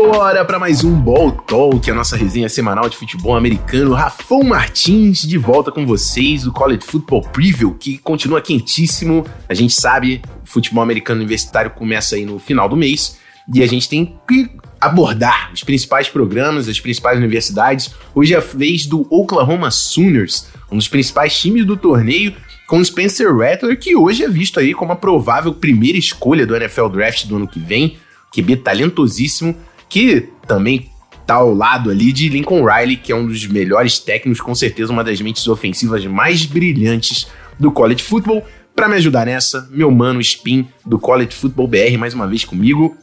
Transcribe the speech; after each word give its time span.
Simbora 0.00 0.46
para 0.46 0.58
mais 0.58 0.82
um 0.82 0.98
Ball 0.98 1.30
Talk, 1.30 1.90
a 1.90 1.94
nossa 1.94 2.16
resenha 2.16 2.48
semanal 2.48 2.88
de 2.88 2.96
futebol 2.96 3.36
americano. 3.36 3.92
Rafão 3.92 4.42
Martins 4.42 5.20
de 5.20 5.36
volta 5.36 5.70
com 5.70 5.84
vocês, 5.84 6.46
o 6.46 6.52
College 6.52 6.82
Football 6.82 7.20
Preview, 7.20 7.74
que 7.74 7.98
continua 7.98 8.40
quentíssimo. 8.40 9.26
A 9.46 9.52
gente 9.52 9.74
sabe, 9.78 10.22
o 10.42 10.46
futebol 10.46 10.82
americano 10.82 11.20
universitário 11.20 11.70
começa 11.72 12.16
aí 12.16 12.24
no 12.24 12.38
final 12.38 12.66
do 12.66 12.78
mês 12.78 13.18
e 13.52 13.62
a 13.62 13.66
gente 13.66 13.90
tem 13.90 14.16
que 14.26 14.50
abordar 14.80 15.50
os 15.52 15.62
principais 15.62 16.08
programas, 16.08 16.66
as 16.66 16.80
principais 16.80 17.18
universidades. 17.18 17.90
Hoje 18.14 18.32
é 18.32 18.38
a 18.38 18.40
vez 18.40 18.86
do 18.86 19.06
Oklahoma 19.10 19.70
Sooners, 19.70 20.46
um 20.72 20.78
dos 20.78 20.88
principais 20.88 21.38
times 21.38 21.66
do 21.66 21.76
torneio, 21.76 22.34
com 22.66 22.78
o 22.78 22.84
Spencer 22.84 23.36
Rattler, 23.36 23.78
que 23.78 23.94
hoje 23.94 24.24
é 24.24 24.28
visto 24.30 24.58
aí 24.58 24.72
como 24.72 24.92
a 24.92 24.96
provável 24.96 25.52
primeira 25.52 25.98
escolha 25.98 26.46
do 26.46 26.56
NFL 26.56 26.88
Draft 26.88 27.26
do 27.26 27.36
ano 27.36 27.46
que 27.46 27.60
vem. 27.60 27.98
QB 28.32 28.58
talentosíssimo, 28.58 29.56
que 29.90 30.32
também 30.46 30.90
tá 31.26 31.34
ao 31.34 31.52
lado 31.52 31.90
ali 31.90 32.12
de 32.12 32.28
Lincoln 32.28 32.64
Riley, 32.64 32.96
que 32.96 33.12
é 33.12 33.16
um 33.16 33.26
dos 33.26 33.46
melhores 33.46 33.98
técnicos, 33.98 34.40
com 34.40 34.54
certeza 34.54 34.92
uma 34.92 35.04
das 35.04 35.20
mentes 35.20 35.46
ofensivas 35.46 36.06
mais 36.06 36.46
brilhantes 36.46 37.26
do 37.58 37.70
college 37.70 38.02
football. 38.02 38.46
Para 38.74 38.88
me 38.88 38.94
ajudar 38.94 39.26
nessa, 39.26 39.68
meu 39.70 39.90
mano 39.90 40.20
Spin 40.20 40.66
do 40.86 40.98
College 40.98 41.34
Football 41.34 41.68
BR 41.68 41.98
mais 41.98 42.14
uma 42.14 42.26
vez 42.26 42.44
comigo. 42.44 42.96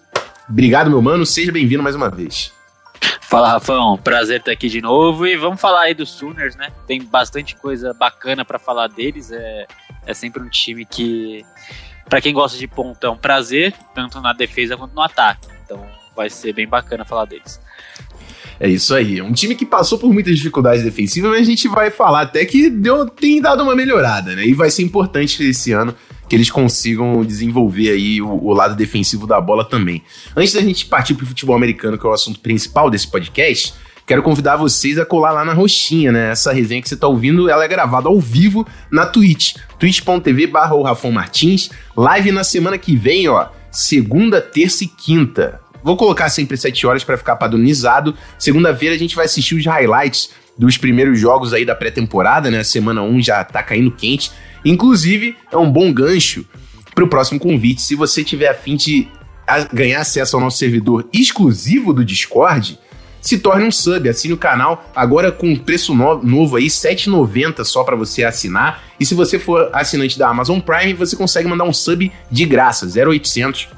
Obrigado, 0.50 0.90
meu 0.90 1.02
mano, 1.02 1.26
seja 1.26 1.52
bem-vindo 1.52 1.84
mais 1.84 1.96
uma 1.96 2.10
vez. 2.10 2.52
Fala, 3.22 3.52
Rafão, 3.52 3.98
prazer 3.98 4.40
estar 4.40 4.54
aqui 4.54 4.70
de 4.70 4.82
novo 4.82 5.28
e 5.28 5.36
vamos 5.36 5.60
falar 5.60 5.82
aí 5.82 5.94
dos 5.94 6.10
Sooners, 6.10 6.56
né? 6.56 6.72
Tem 6.88 7.04
bastante 7.04 7.56
coisa 7.56 7.94
bacana 7.94 8.46
para 8.46 8.58
falar 8.58 8.88
deles, 8.88 9.30
é, 9.32 9.68
é 10.06 10.14
sempre 10.14 10.42
um 10.42 10.50
time 10.50 10.86
que 10.86 11.46
para 12.10 12.22
quem 12.22 12.34
gosta 12.34 12.58
de 12.58 12.68
ponto, 12.68 13.06
é 13.06 13.10
um 13.10 13.18
prazer, 13.18 13.74
tanto 13.94 14.22
na 14.22 14.32
defesa 14.32 14.78
quanto 14.78 14.96
no 14.96 15.02
ataque. 15.02 15.48
Então 15.66 15.86
vai 16.18 16.30
ser 16.30 16.52
bem 16.52 16.68
bacana 16.68 17.06
falar 17.06 17.26
deles. 17.26 17.62
É 18.60 18.68
isso 18.68 18.94
aí. 18.96 19.22
Um 19.22 19.32
time 19.32 19.56
que 19.56 19.66
passou 19.66 20.00
por 20.00 20.12
muitas 20.12 20.36
dificuldades 20.36 20.84
defensivas, 20.84 21.30
mas 21.30 21.42
a 21.42 21.50
gente 21.50 21.68
vai 21.68 21.92
falar 21.92 22.22
até 22.22 22.44
que 22.44 22.70
deu, 22.70 23.08
tem 23.08 23.40
dado 23.40 23.62
uma 23.62 23.76
melhorada, 23.76 24.36
né? 24.36 24.46
E 24.46 24.54
vai 24.54 24.72
ser 24.72 24.82
importante 24.82 25.44
esse 25.44 25.72
ano 25.72 25.94
que 26.28 26.36
eles 26.36 26.50
consigam 26.50 27.24
desenvolver 27.24 27.92
aí 27.92 28.22
o, 28.22 28.28
o, 28.28 28.52
lado 28.52 28.76
defensivo 28.76 29.26
da 29.26 29.40
bola 29.40 29.64
também. 29.64 30.04
Antes 30.36 30.54
da 30.54 30.62
gente 30.62 30.86
partir 30.88 31.14
para 31.14 31.24
o 31.24 31.28
futebol 31.28 31.56
americano, 31.56 31.98
que 31.98 32.06
é 32.06 32.10
o 32.10 32.14
assunto 32.14 32.40
principal 32.40 32.90
desse 32.90 33.08
podcast, 33.08 33.74
quero 34.06 34.24
convidar 34.24 34.58
vocês 34.58 34.98
a 34.98 35.06
colar 35.06 35.32
lá 35.32 35.46
na 35.46 35.54
roxinha, 35.54 36.12
né? 36.12 36.32
Essa 36.32 36.52
resenha 36.52 36.82
que 36.82 36.90
você 36.90 36.96
está 36.96 37.08
ouvindo, 37.08 37.50
ela 37.50 37.64
é 37.64 37.68
gravada 37.68 38.10
ao 38.10 38.20
vivo 38.20 38.68
na 38.92 39.06
Twitch, 39.06 39.56
twitch.tv 39.80 40.48
barra 40.48 40.76
Martins, 41.14 41.70
live 41.96 42.32
na 42.32 42.44
semana 42.44 42.78
que 42.78 42.96
vem, 42.96 43.30
ó, 43.30 43.48
segunda, 43.72 44.42
terça 44.42 44.84
e 44.84 44.88
quinta. 44.88 45.62
Vou 45.88 45.96
colocar 45.96 46.28
sempre 46.28 46.58
7 46.58 46.86
horas 46.86 47.06
para 47.06 47.18
ficar 47.18 47.38
padronizado. 47.38 48.14
Segunda-feira 48.38 48.94
a 48.94 48.98
gente 48.98 49.16
vai 49.16 49.24
assistir 49.24 49.56
os 49.56 49.66
highlights 49.66 50.32
dos 50.58 50.78
primeiros 50.78 51.18
jogos 51.18 51.54
aí 51.54 51.64
da 51.64 51.74
pré-temporada, 51.74 52.52
né? 52.52 52.62
Semana 52.62 53.02
1 53.04 53.22
já 53.22 53.42
tá 53.42 53.64
caindo 53.64 53.90
quente. 53.90 54.30
Inclusive, 54.66 55.38
é 55.50 55.56
um 55.56 55.72
bom 55.72 55.94
gancho 55.94 56.46
para 56.94 57.06
o 57.06 57.08
próximo 57.08 57.40
convite. 57.40 57.82
Se 57.82 57.96
você 57.96 58.22
tiver 58.22 58.50
afim 58.50 58.76
de 58.76 59.08
ganhar 59.72 60.02
acesso 60.02 60.36
ao 60.36 60.42
nosso 60.42 60.58
servidor 60.58 61.08
exclusivo 61.14 61.94
do 61.94 62.04
Discord, 62.04 62.78
se 63.22 63.38
torne 63.38 63.64
um 63.64 63.72
sub, 63.72 64.10
assine 64.10 64.34
o 64.34 64.38
canal 64.38 64.92
agora 64.94 65.32
com 65.32 65.56
preço 65.56 65.96
no 65.96 66.22
novo 66.22 66.58
aí, 66.58 66.66
R$ 66.66 66.70
7,90 66.70 67.64
só 67.64 67.86
para 67.86 67.96
você 67.96 68.26
assinar. 68.26 68.84
E 69.00 69.06
se 69.06 69.16
você 69.16 69.40
for 69.40 69.70
assinante 69.72 70.20
da 70.20 70.28
Amazon 70.28 70.60
Prime, 70.60 70.92
você 70.92 71.16
consegue 71.16 71.48
mandar 71.48 71.64
um 71.64 71.72
sub 71.72 72.12
de 72.30 72.46
graça, 72.46 72.86
0800. 72.86 73.77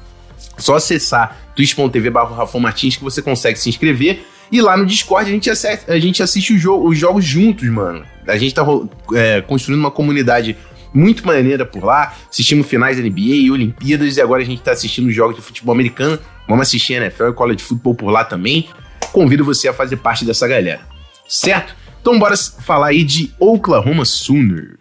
Só 0.59 0.75
acessar 0.75 1.37
twitch.tv 1.55 2.09
Rafão 2.09 2.61
Martins 2.61 2.95
que 2.95 3.03
você 3.03 3.21
consegue 3.21 3.57
se 3.57 3.69
inscrever. 3.69 4.25
E 4.51 4.61
lá 4.61 4.75
no 4.75 4.85
Discord 4.85 5.29
a 5.29 5.33
gente, 5.33 5.49
assiste, 5.49 5.89
a 5.89 5.99
gente 5.99 6.23
assiste 6.23 6.53
os 6.53 6.97
jogos 6.97 7.25
juntos, 7.25 7.67
mano. 7.69 8.03
A 8.27 8.37
gente 8.37 8.53
tá 8.53 8.65
é, 9.13 9.41
construindo 9.41 9.79
uma 9.79 9.91
comunidade 9.91 10.57
muito 10.93 11.25
maneira 11.25 11.65
por 11.65 11.83
lá. 11.83 12.13
Assistimos 12.29 12.67
finais 12.67 12.97
da 12.97 13.03
NBA 13.03 13.51
Olimpíadas 13.51 14.17
e 14.17 14.21
agora 14.21 14.41
a 14.41 14.45
gente 14.45 14.61
tá 14.61 14.71
assistindo 14.71 15.07
os 15.07 15.15
jogos 15.15 15.35
de 15.35 15.41
futebol 15.41 15.73
americano. 15.73 16.19
Vamos 16.47 16.67
assistir 16.67 16.93
NFL 16.93 17.29
e 17.29 17.33
College 17.33 17.63
Football 17.63 17.95
por 17.95 18.09
lá 18.09 18.23
também 18.23 18.67
convido 19.11 19.43
você 19.43 19.67
a 19.67 19.73
fazer 19.73 19.97
parte 19.97 20.25
dessa 20.25 20.47
galera. 20.47 20.81
Certo? 21.27 21.75
Então 22.01 22.17
bora 22.17 22.35
falar 22.37 22.87
aí 22.87 23.03
de 23.03 23.31
Oklahoma 23.39 24.05
Sooners. 24.05 24.79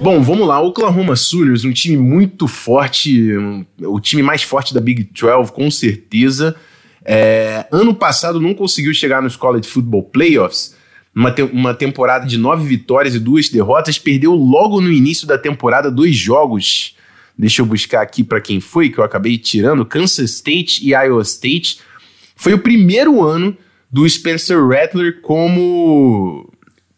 Bom, 0.00 0.22
vamos 0.22 0.48
lá. 0.48 0.60
Oklahoma 0.60 1.14
Sooners, 1.14 1.64
um 1.64 1.72
time 1.72 1.96
muito 1.96 2.48
forte, 2.48 3.36
um, 3.36 3.64
o 3.82 4.00
time 4.00 4.22
mais 4.22 4.42
forte 4.42 4.72
da 4.72 4.80
Big 4.80 5.04
12, 5.04 5.52
com 5.52 5.70
certeza. 5.70 6.56
É, 7.04 7.66
ano 7.70 7.94
passado 7.94 8.40
não 8.40 8.54
conseguiu 8.54 8.94
chegar 8.94 9.22
nos 9.22 9.36
College 9.36 9.68
Football 9.68 10.04
Playoffs, 10.04 10.74
uma, 11.14 11.30
te 11.30 11.42
uma 11.42 11.74
temporada 11.74 12.26
de 12.26 12.38
nove 12.38 12.66
vitórias 12.66 13.14
e 13.14 13.18
duas 13.18 13.48
derrotas, 13.48 13.98
perdeu 13.98 14.34
logo 14.34 14.80
no 14.80 14.90
início 14.90 15.26
da 15.26 15.36
temporada 15.36 15.90
dois 15.90 16.16
jogos 16.16 16.94
Deixa 17.40 17.62
eu 17.62 17.66
buscar 17.66 18.02
aqui 18.02 18.22
para 18.22 18.38
quem 18.38 18.60
foi, 18.60 18.90
que 18.90 18.98
eu 18.98 19.04
acabei 19.04 19.38
tirando. 19.38 19.86
Kansas 19.86 20.30
State 20.30 20.86
e 20.86 20.90
Iowa 20.90 21.22
State. 21.22 21.80
Foi 22.36 22.52
o 22.52 22.58
primeiro 22.58 23.22
ano 23.22 23.56
do 23.90 24.06
Spencer 24.06 24.62
Rattler 24.62 25.22
como, 25.22 26.49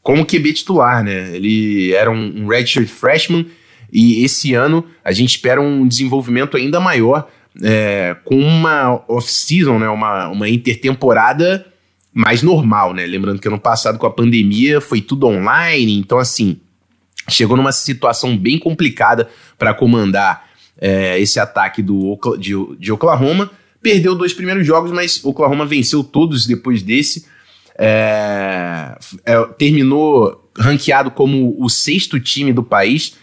como 0.02 0.26
QB 0.26 0.52
titular, 0.52 1.04
né? 1.04 1.34
Ele 1.34 1.92
era 1.92 2.10
um, 2.10 2.42
um 2.42 2.46
redshirt 2.46 2.88
freshman 2.88 3.46
e 3.92 4.24
esse 4.24 4.54
ano 4.54 4.84
a 5.04 5.12
gente 5.12 5.30
espera 5.30 5.60
um 5.60 5.86
desenvolvimento 5.86 6.56
ainda 6.56 6.80
maior 6.80 7.28
é, 7.62 8.16
com 8.24 8.38
uma 8.38 9.04
off-season, 9.08 9.78
né? 9.78 9.88
Uma, 9.88 10.28
uma 10.28 10.48
intertemporada 10.48 11.66
mais 12.12 12.42
normal, 12.42 12.92
né? 12.92 13.06
Lembrando 13.06 13.40
que 13.40 13.48
ano 13.48 13.58
passado 13.58 13.98
com 13.98 14.06
a 14.06 14.10
pandemia 14.10 14.80
foi 14.80 15.00
tudo 15.00 15.26
online, 15.26 15.98
então 15.98 16.18
assim 16.18 16.58
chegou 17.28 17.56
numa 17.56 17.72
situação 17.72 18.36
bem 18.36 18.58
complicada 18.58 19.28
para 19.56 19.72
comandar 19.72 20.48
é, 20.80 21.20
esse 21.20 21.38
ataque 21.38 21.82
do, 21.82 22.18
de, 22.38 22.54
de, 22.78 22.92
Oklahoma. 22.92 23.50
Perdeu 23.80 24.14
dois 24.14 24.32
primeiros 24.32 24.66
jogos, 24.66 24.90
mas 24.90 25.24
Oklahoma 25.24 25.64
venceu 25.64 26.02
todos 26.02 26.46
depois 26.46 26.82
desse. 26.82 27.26
É, 27.78 28.98
é, 29.24 29.44
terminou 29.58 30.50
ranqueado 30.58 31.10
como 31.10 31.56
o 31.58 31.68
sexto 31.68 32.20
time 32.20 32.52
do 32.52 32.62
país 32.62 33.16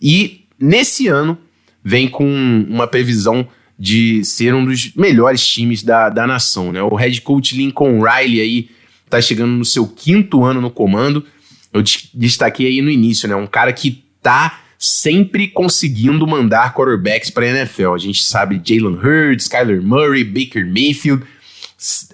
e 0.00 0.44
nesse 0.58 1.08
ano 1.08 1.36
vem 1.82 2.08
com 2.08 2.26
uma 2.68 2.86
previsão 2.86 3.48
de 3.78 4.24
ser 4.24 4.54
um 4.54 4.64
dos 4.64 4.94
melhores 4.94 5.44
times 5.46 5.82
da, 5.82 6.08
da 6.08 6.26
nação. 6.26 6.72
Né? 6.72 6.82
O 6.82 6.94
head 6.94 7.20
coach 7.22 7.56
Lincoln 7.56 8.00
Riley 8.00 8.40
aí 8.40 8.70
está 9.04 9.20
chegando 9.20 9.52
no 9.52 9.64
seu 9.64 9.86
quinto 9.86 10.44
ano 10.44 10.60
no 10.60 10.70
comando 10.70 11.24
eu 11.72 11.82
destaquei 12.14 12.66
aí 12.66 12.82
no 12.82 12.90
início, 12.90 13.28
né? 13.28 13.36
Um 13.36 13.46
cara 13.46 13.72
que 13.72 14.04
tá 14.22 14.60
sempre 14.78 15.48
conseguindo 15.48 16.26
mandar 16.26 16.74
quarterbacks 16.74 17.30
para 17.30 17.46
NFL. 17.46 17.94
A 17.94 17.98
gente 17.98 18.22
sabe 18.22 18.60
Jalen 18.64 18.96
Hurts, 18.96 19.48
Kyler 19.48 19.82
Murray, 19.82 20.24
Baker 20.24 20.66
Mayfield. 20.66 21.24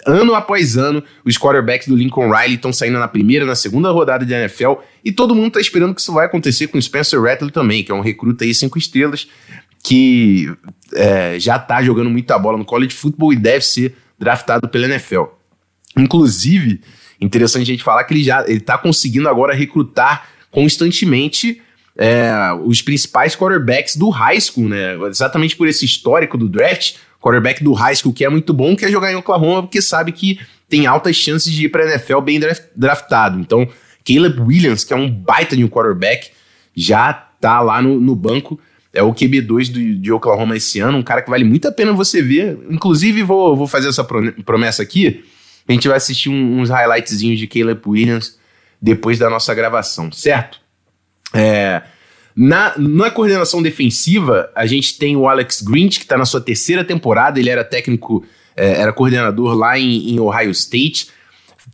Ano 0.05 0.35
após 0.35 0.77
ano, 0.77 1.03
os 1.25 1.37
quarterbacks 1.37 1.87
do 1.87 1.95
Lincoln 1.95 2.29
Riley 2.29 2.55
estão 2.55 2.71
saindo 2.71 2.99
na 2.99 3.07
primeira, 3.07 3.45
na 3.45 3.55
segunda 3.55 3.89
rodada 3.89 4.23
de 4.25 4.31
NFL 4.31 4.73
e 5.03 5.11
todo 5.11 5.33
mundo 5.33 5.47
está 5.47 5.59
esperando 5.59 5.95
que 5.95 6.01
isso 6.01 6.13
vai 6.13 6.27
acontecer 6.27 6.67
com 6.67 6.77
o 6.77 6.81
Spencer 6.81 7.19
Rattler 7.21 7.51
também, 7.51 7.83
que 7.83 7.91
é 7.91 7.95
um 7.95 8.01
recruta 8.01 8.43
aí 8.43 8.53
cinco 8.53 8.77
estrelas 8.77 9.27
que 9.83 10.51
é, 10.93 11.39
já 11.39 11.55
está 11.55 11.81
jogando 11.81 12.09
muita 12.09 12.37
bola 12.37 12.57
no 12.57 12.65
college 12.65 12.93
football 12.93 13.33
e 13.33 13.35
deve 13.35 13.65
ser 13.65 13.95
draftado 14.19 14.67
pela 14.67 14.85
NFL. 14.85 15.23
Inclusive, 15.97 16.81
Interessante 17.19 17.63
a 17.63 17.73
gente 17.73 17.83
falar 17.83 18.03
que 18.03 18.13
ele 18.13 18.23
já 18.23 18.43
ele 18.47 18.59
tá 18.59 18.77
conseguindo 18.77 19.29
agora 19.29 19.53
recrutar 19.53 20.27
constantemente 20.51 21.61
é, 21.97 22.29
os 22.63 22.81
principais 22.81 23.35
quarterbacks 23.35 23.95
do 23.95 24.09
high 24.09 24.39
school, 24.39 24.67
né? 24.67 24.95
Exatamente 25.07 25.55
por 25.55 25.67
esse 25.67 25.85
histórico 25.85 26.37
do 26.37 26.49
draft, 26.49 26.95
quarterback 27.25 27.63
do 27.63 27.73
high 27.73 27.95
school 27.95 28.13
que 28.13 28.23
é 28.23 28.29
muito 28.29 28.53
bom, 28.53 28.75
quer 28.75 28.91
jogar 28.91 29.11
em 29.11 29.15
Oklahoma 29.15 29.63
porque 29.63 29.81
sabe 29.81 30.11
que 30.11 30.39
tem 30.69 30.85
altas 30.85 31.15
chances 31.15 31.51
de 31.51 31.65
ir 31.65 31.69
para 31.69 31.83
NFL 31.83 32.19
bem 32.19 32.39
draftado. 32.75 33.39
Então, 33.39 33.67
Caleb 34.05 34.39
Williams, 34.41 34.83
que 34.83 34.93
é 34.93 34.95
um 34.95 35.09
baita 35.09 35.55
de 35.55 35.63
um 35.63 35.67
quarterback, 35.67 36.29
já 36.75 37.11
tá 37.13 37.61
lá 37.61 37.81
no, 37.81 37.99
no 37.99 38.15
banco. 38.15 38.59
É 38.93 39.01
o 39.01 39.13
QB2 39.13 39.71
do, 39.71 39.95
de 39.99 40.11
Oklahoma 40.11 40.55
esse 40.55 40.79
ano, 40.79 40.99
um 40.99 41.03
cara 41.03 41.21
que 41.21 41.29
vale 41.29 41.43
muito 41.43 41.67
a 41.67 41.71
pena 41.71 41.91
você 41.93 42.21
ver. 42.21 42.59
Inclusive, 42.69 43.23
vou, 43.23 43.55
vou 43.55 43.67
fazer 43.67 43.89
essa 43.89 44.03
promessa 44.03 44.83
aqui. 44.83 45.25
A 45.67 45.71
gente 45.71 45.87
vai 45.87 45.97
assistir 45.97 46.29
um, 46.29 46.59
uns 46.59 46.69
highlightzinhos 46.69 47.39
de 47.39 47.47
Caleb 47.47 47.81
Williams 47.87 48.37
depois 48.79 49.17
da 49.17 49.29
nossa 49.29 49.53
gravação, 49.53 50.11
certo? 50.11 50.59
É, 51.33 51.81
na, 52.35 52.73
na 52.77 53.09
coordenação 53.09 53.61
defensiva, 53.61 54.49
a 54.53 54.65
gente 54.65 54.97
tem 54.97 55.15
o 55.15 55.29
Alex 55.29 55.61
Grinch, 55.61 55.99
que 55.99 56.05
está 56.05 56.17
na 56.17 56.25
sua 56.25 56.41
terceira 56.41 56.83
temporada, 56.83 57.39
ele 57.39 57.49
era 57.49 57.63
técnico, 57.63 58.25
é, 58.55 58.81
era 58.81 58.91
coordenador 58.91 59.55
lá 59.55 59.79
em, 59.79 60.09
em 60.09 60.19
Ohio 60.19 60.51
State. 60.51 61.07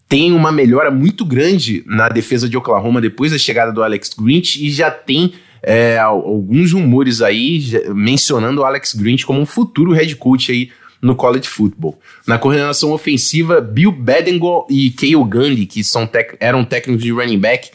Tem 0.08 0.32
uma 0.32 0.52
melhora 0.52 0.92
muito 0.92 1.26
grande 1.26 1.84
na 1.88 2.10
defesa 2.10 2.48
de 2.48 2.56
Oklahoma 2.56 3.02
depois 3.02 3.32
da 3.32 3.40
chegada 3.40 3.72
do 3.72 3.82
Alex 3.82 4.12
Grinch 4.14 4.64
e 4.64 4.70
já 4.70 4.92
tem 4.92 5.34
é, 5.64 5.98
alguns 5.98 6.74
rumores 6.74 7.22
aí 7.22 7.64
mencionando 7.96 8.62
o 8.62 8.66
Alex 8.66 8.94
Grinch 8.94 9.26
como 9.26 9.40
um 9.40 9.46
futuro 9.46 9.92
head 9.94 10.16
coach 10.16 10.52
aí 10.52 10.70
no 11.02 11.16
college 11.16 11.48
football. 11.48 12.00
Na 12.28 12.38
coordenação 12.38 12.92
ofensiva, 12.92 13.60
Bill 13.60 13.92
Bedingall 13.92 14.68
e 14.70 14.92
Cale 14.92 15.16
Gundy, 15.16 15.66
que 15.66 15.84
são 15.84 16.08
eram 16.40 16.64
técnicos 16.64 17.04
de 17.04 17.12
running 17.12 17.40
back 17.40 17.72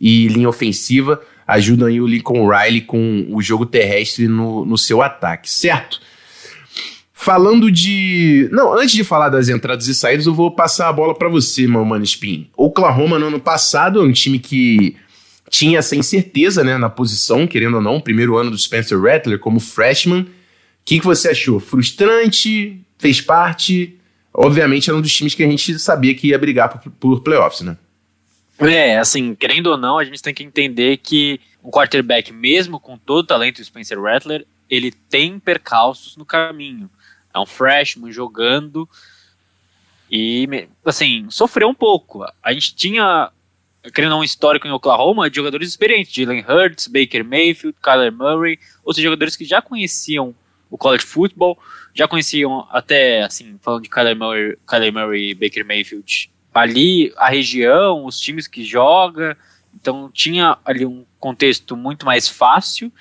e 0.00 0.26
linha 0.26 0.48
ofensiva, 0.48 1.20
ajudam 1.46 1.88
aí 1.88 2.00
o 2.00 2.06
Lincoln 2.06 2.48
Riley 2.48 2.80
com 2.80 3.26
o 3.30 3.42
jogo 3.42 3.66
terrestre 3.66 4.28
no, 4.28 4.64
no 4.64 4.78
seu 4.78 5.02
ataque, 5.02 5.50
certo? 5.50 6.00
Falando 7.12 7.70
de. 7.70 8.48
Não, 8.52 8.74
antes 8.74 8.94
de 8.94 9.02
falar 9.02 9.30
das 9.30 9.48
entradas 9.48 9.86
e 9.88 9.94
saídas, 9.94 10.26
eu 10.26 10.34
vou 10.34 10.50
passar 10.50 10.88
a 10.88 10.92
bola 10.92 11.14
para 11.14 11.28
você, 11.28 11.66
meu 11.66 11.84
mano 11.84 12.04
Spin. 12.04 12.50
Oklahoma 12.56 13.18
no 13.18 13.28
ano 13.28 13.40
passado 13.40 14.00
é 14.00 14.02
um 14.02 14.12
time 14.12 14.38
que 14.38 14.96
tinha 15.48 15.80
sem 15.80 16.02
certeza 16.02 16.64
né, 16.64 16.76
na 16.76 16.90
posição, 16.90 17.46
querendo 17.46 17.76
ou 17.76 17.80
não, 17.80 18.00
primeiro 18.00 18.36
ano 18.36 18.50
do 18.50 18.58
Spencer 18.58 19.00
Rattler 19.00 19.38
como 19.38 19.60
freshman. 19.60 20.22
O 20.22 20.26
que, 20.84 20.98
que 20.98 21.06
você 21.06 21.28
achou? 21.28 21.60
Frustrante? 21.60 22.78
Fez 22.98 23.20
parte? 23.20 23.96
Obviamente 24.32 24.90
era 24.90 24.98
um 24.98 25.00
dos 25.00 25.12
times 25.12 25.34
que 25.34 25.44
a 25.44 25.48
gente 25.48 25.78
sabia 25.78 26.14
que 26.14 26.28
ia 26.28 26.38
brigar 26.38 26.68
por, 26.68 26.90
por 26.92 27.20
playoffs, 27.22 27.62
né? 27.62 27.76
É, 28.58 28.98
assim, 28.98 29.34
querendo 29.34 29.68
ou 29.68 29.76
não, 29.76 29.98
a 29.98 30.04
gente 30.04 30.22
tem 30.22 30.32
que 30.32 30.44
entender 30.44 30.98
que 30.98 31.40
um 31.62 31.70
quarterback, 31.70 32.32
mesmo 32.32 32.78
com 32.78 32.96
todo 32.96 33.24
o 33.24 33.26
talento 33.26 33.56
do 33.56 33.64
Spencer 33.64 34.00
Rattler, 34.00 34.46
ele 34.70 34.92
tem 34.92 35.38
percalços 35.38 36.16
no 36.16 36.24
caminho. 36.24 36.88
É 37.32 37.38
um 37.38 37.46
freshman 37.46 38.12
jogando 38.12 38.88
e, 40.10 40.68
assim, 40.84 41.26
sofreu 41.30 41.68
um 41.68 41.74
pouco. 41.74 42.24
A 42.42 42.52
gente 42.52 42.74
tinha, 42.76 43.30
querendo 43.92 44.16
um 44.16 44.22
histórico 44.22 44.66
em 44.66 44.70
Oklahoma, 44.70 45.28
de 45.28 45.36
jogadores 45.36 45.68
experientes, 45.68 46.12
Jalen 46.12 46.44
Hurts, 46.48 46.86
Baker 46.86 47.24
Mayfield, 47.24 47.76
Kyler 47.82 48.12
Murray, 48.12 48.58
outros 48.84 49.02
jogadores 49.02 49.34
que 49.34 49.44
já 49.44 49.60
conheciam 49.60 50.34
o 50.70 50.78
college 50.78 51.04
football, 51.04 51.58
já 51.92 52.06
conheciam 52.06 52.66
até, 52.70 53.22
assim, 53.22 53.58
falando 53.60 53.82
de 53.82 53.88
Kyler 53.88 54.16
Murray, 54.16 54.58
Kyler 54.66 54.92
Murray 54.92 55.30
e 55.30 55.34
Baker 55.34 55.64
Mayfield, 55.64 56.30
ali 56.54 57.12
a 57.16 57.28
região, 57.28 58.06
os 58.06 58.18
times 58.18 58.46
que 58.46 58.64
joga, 58.64 59.36
então 59.74 60.10
tinha 60.12 60.56
ali 60.64 60.86
um 60.86 61.04
contexto 61.18 61.76
muito 61.76 62.06
mais 62.06 62.28
fácil. 62.28 62.92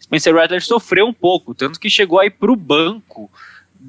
Spencer 0.00 0.34
Rattler 0.34 0.64
sofreu 0.64 1.06
um 1.06 1.12
pouco, 1.12 1.54
tanto 1.54 1.78
que 1.78 1.90
chegou 1.90 2.18
aí 2.18 2.30
para 2.30 2.50
o 2.50 2.56
banco 2.56 3.30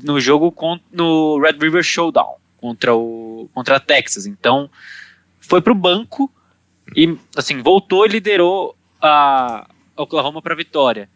no 0.04 0.20
jogo 0.20 0.52
com, 0.52 0.80
no 0.92 1.40
Red 1.40 1.58
River 1.60 1.84
Showdown 1.84 2.36
contra 2.58 2.96
o 2.96 3.50
contra 3.54 3.78
a 3.78 3.80
Texas. 3.80 4.25
Então 4.25 4.70
foi 5.40 5.62
para 5.62 5.72
o 5.72 5.75
banco 5.75 6.31
e 6.96 7.18
assim 7.36 7.62
voltou 7.62 8.06
e 8.06 8.10
liderou 8.10 8.75
a 9.02 9.68
Oklahoma 9.96 10.42
para 10.42 10.56
vitória. 10.56 11.10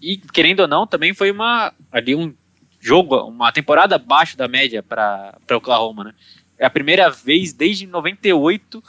E 0.00 0.16
querendo 0.16 0.60
ou 0.60 0.68
não, 0.68 0.86
também 0.86 1.12
foi 1.12 1.30
uma 1.30 1.72
ali 1.90 2.14
um 2.14 2.32
jogo, 2.80 3.16
uma 3.24 3.50
temporada 3.52 3.96
abaixo 3.96 4.36
da 4.36 4.46
média 4.46 4.82
para 4.82 5.36
Oklahoma, 5.50 6.04
né? 6.04 6.14
É 6.58 6.66
a 6.66 6.70
primeira 6.70 7.10
vez 7.10 7.52
desde 7.52 7.86
98 7.86 8.82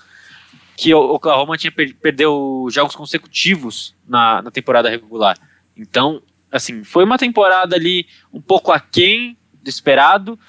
que 0.76 0.94
o 0.94 1.14
Oklahoma 1.14 1.58
tinha 1.58 1.72
per 1.72 1.94
perdeu 1.96 2.68
jogos 2.72 2.96
consecutivos 2.96 3.94
na, 4.08 4.42
na 4.42 4.50
temporada 4.50 4.90
regular. 4.90 5.38
Então, 5.76 6.22
assim, 6.52 6.84
foi 6.84 7.04
uma 7.04 7.18
temporada 7.18 7.76
ali 7.76 8.08
um 8.34 8.42
pouco 8.42 8.72
aquém 8.72 9.38
do 9.62 9.70
esperado, 9.70 10.40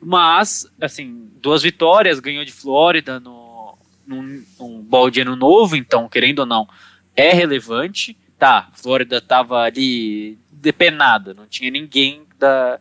mas, 0.00 0.70
assim, 0.80 1.30
duas 1.40 1.62
vitórias, 1.62 2.20
ganhou 2.20 2.44
de 2.44 2.52
Flórida 2.52 3.18
no, 3.18 3.78
num, 4.06 4.44
num 4.58 4.82
ball 4.82 5.10
de 5.10 5.22
ano 5.22 5.34
novo, 5.34 5.74
então, 5.74 6.08
querendo 6.08 6.40
ou 6.40 6.46
não, 6.46 6.68
é 7.16 7.32
relevante. 7.32 8.16
Tá, 8.38 8.70
Flórida 8.74 9.20
tava 9.20 9.62
ali 9.62 10.38
depenada, 10.52 11.34
não 11.34 11.46
tinha 11.46 11.70
ninguém 11.70 12.24
da, 12.38 12.78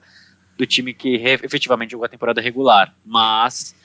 do 0.56 0.66
time 0.66 0.94
que 0.94 1.16
efetivamente 1.16 1.92
jogou 1.92 2.06
a 2.06 2.10
temporada 2.10 2.42
regular, 2.42 2.94
mas 3.04 3.76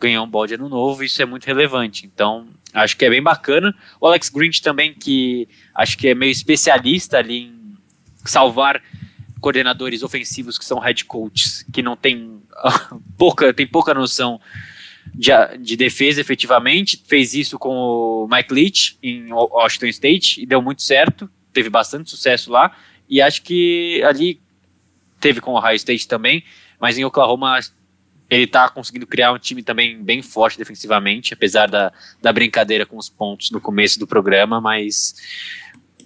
ganhou 0.00 0.24
um 0.24 0.28
bode 0.28 0.54
ano 0.54 0.68
novo, 0.68 1.04
isso 1.04 1.20
é 1.20 1.26
muito 1.26 1.44
relevante. 1.44 2.06
Então, 2.06 2.48
acho 2.72 2.96
que 2.96 3.04
é 3.04 3.10
bem 3.10 3.22
bacana. 3.22 3.74
O 4.00 4.06
Alex 4.06 4.30
Grinch 4.30 4.62
também, 4.62 4.94
que 4.94 5.46
acho 5.74 5.96
que 5.98 6.08
é 6.08 6.14
meio 6.14 6.32
especialista 6.32 7.18
ali 7.18 7.44
em 7.44 7.74
salvar 8.24 8.82
coordenadores 9.40 10.02
ofensivos 10.02 10.58
que 10.58 10.64
são 10.64 10.78
head 10.78 11.04
coaches, 11.04 11.64
que 11.72 11.82
não 11.82 11.96
tem 11.96 12.40
pouca, 13.16 13.52
tem 13.52 13.66
pouca 13.66 13.94
noção 13.94 14.40
de, 15.14 15.30
de, 15.60 15.76
defesa 15.76 16.20
efetivamente. 16.20 17.02
Fez 17.06 17.34
isso 17.34 17.58
com 17.58 17.74
o 17.74 18.28
Mike 18.30 18.52
Leach 18.52 18.98
em 19.02 19.32
Washington 19.32 19.86
State 19.86 20.42
e 20.42 20.46
deu 20.46 20.62
muito 20.62 20.82
certo. 20.82 21.30
Teve 21.52 21.68
bastante 21.68 22.10
sucesso 22.10 22.50
lá. 22.50 22.74
E 23.08 23.20
acho 23.20 23.42
que 23.42 24.02
ali 24.04 24.40
teve 25.18 25.40
com 25.40 25.52
o 25.52 25.56
Ohio 25.58 25.76
State 25.76 26.06
também, 26.06 26.44
mas 26.80 26.96
em 26.96 27.04
Oklahoma 27.04 27.58
ele 28.30 28.44
está 28.44 28.68
conseguindo 28.68 29.06
criar 29.06 29.32
um 29.32 29.38
time 29.38 29.62
também 29.62 30.00
bem 30.02 30.22
forte 30.22 30.56
defensivamente, 30.56 31.34
apesar 31.34 31.66
da, 31.66 31.92
da 32.22 32.32
brincadeira 32.32 32.86
com 32.86 32.96
os 32.96 33.08
pontos 33.08 33.50
no 33.50 33.60
começo 33.60 33.98
do 33.98 34.06
programa, 34.06 34.60
mas 34.60 35.16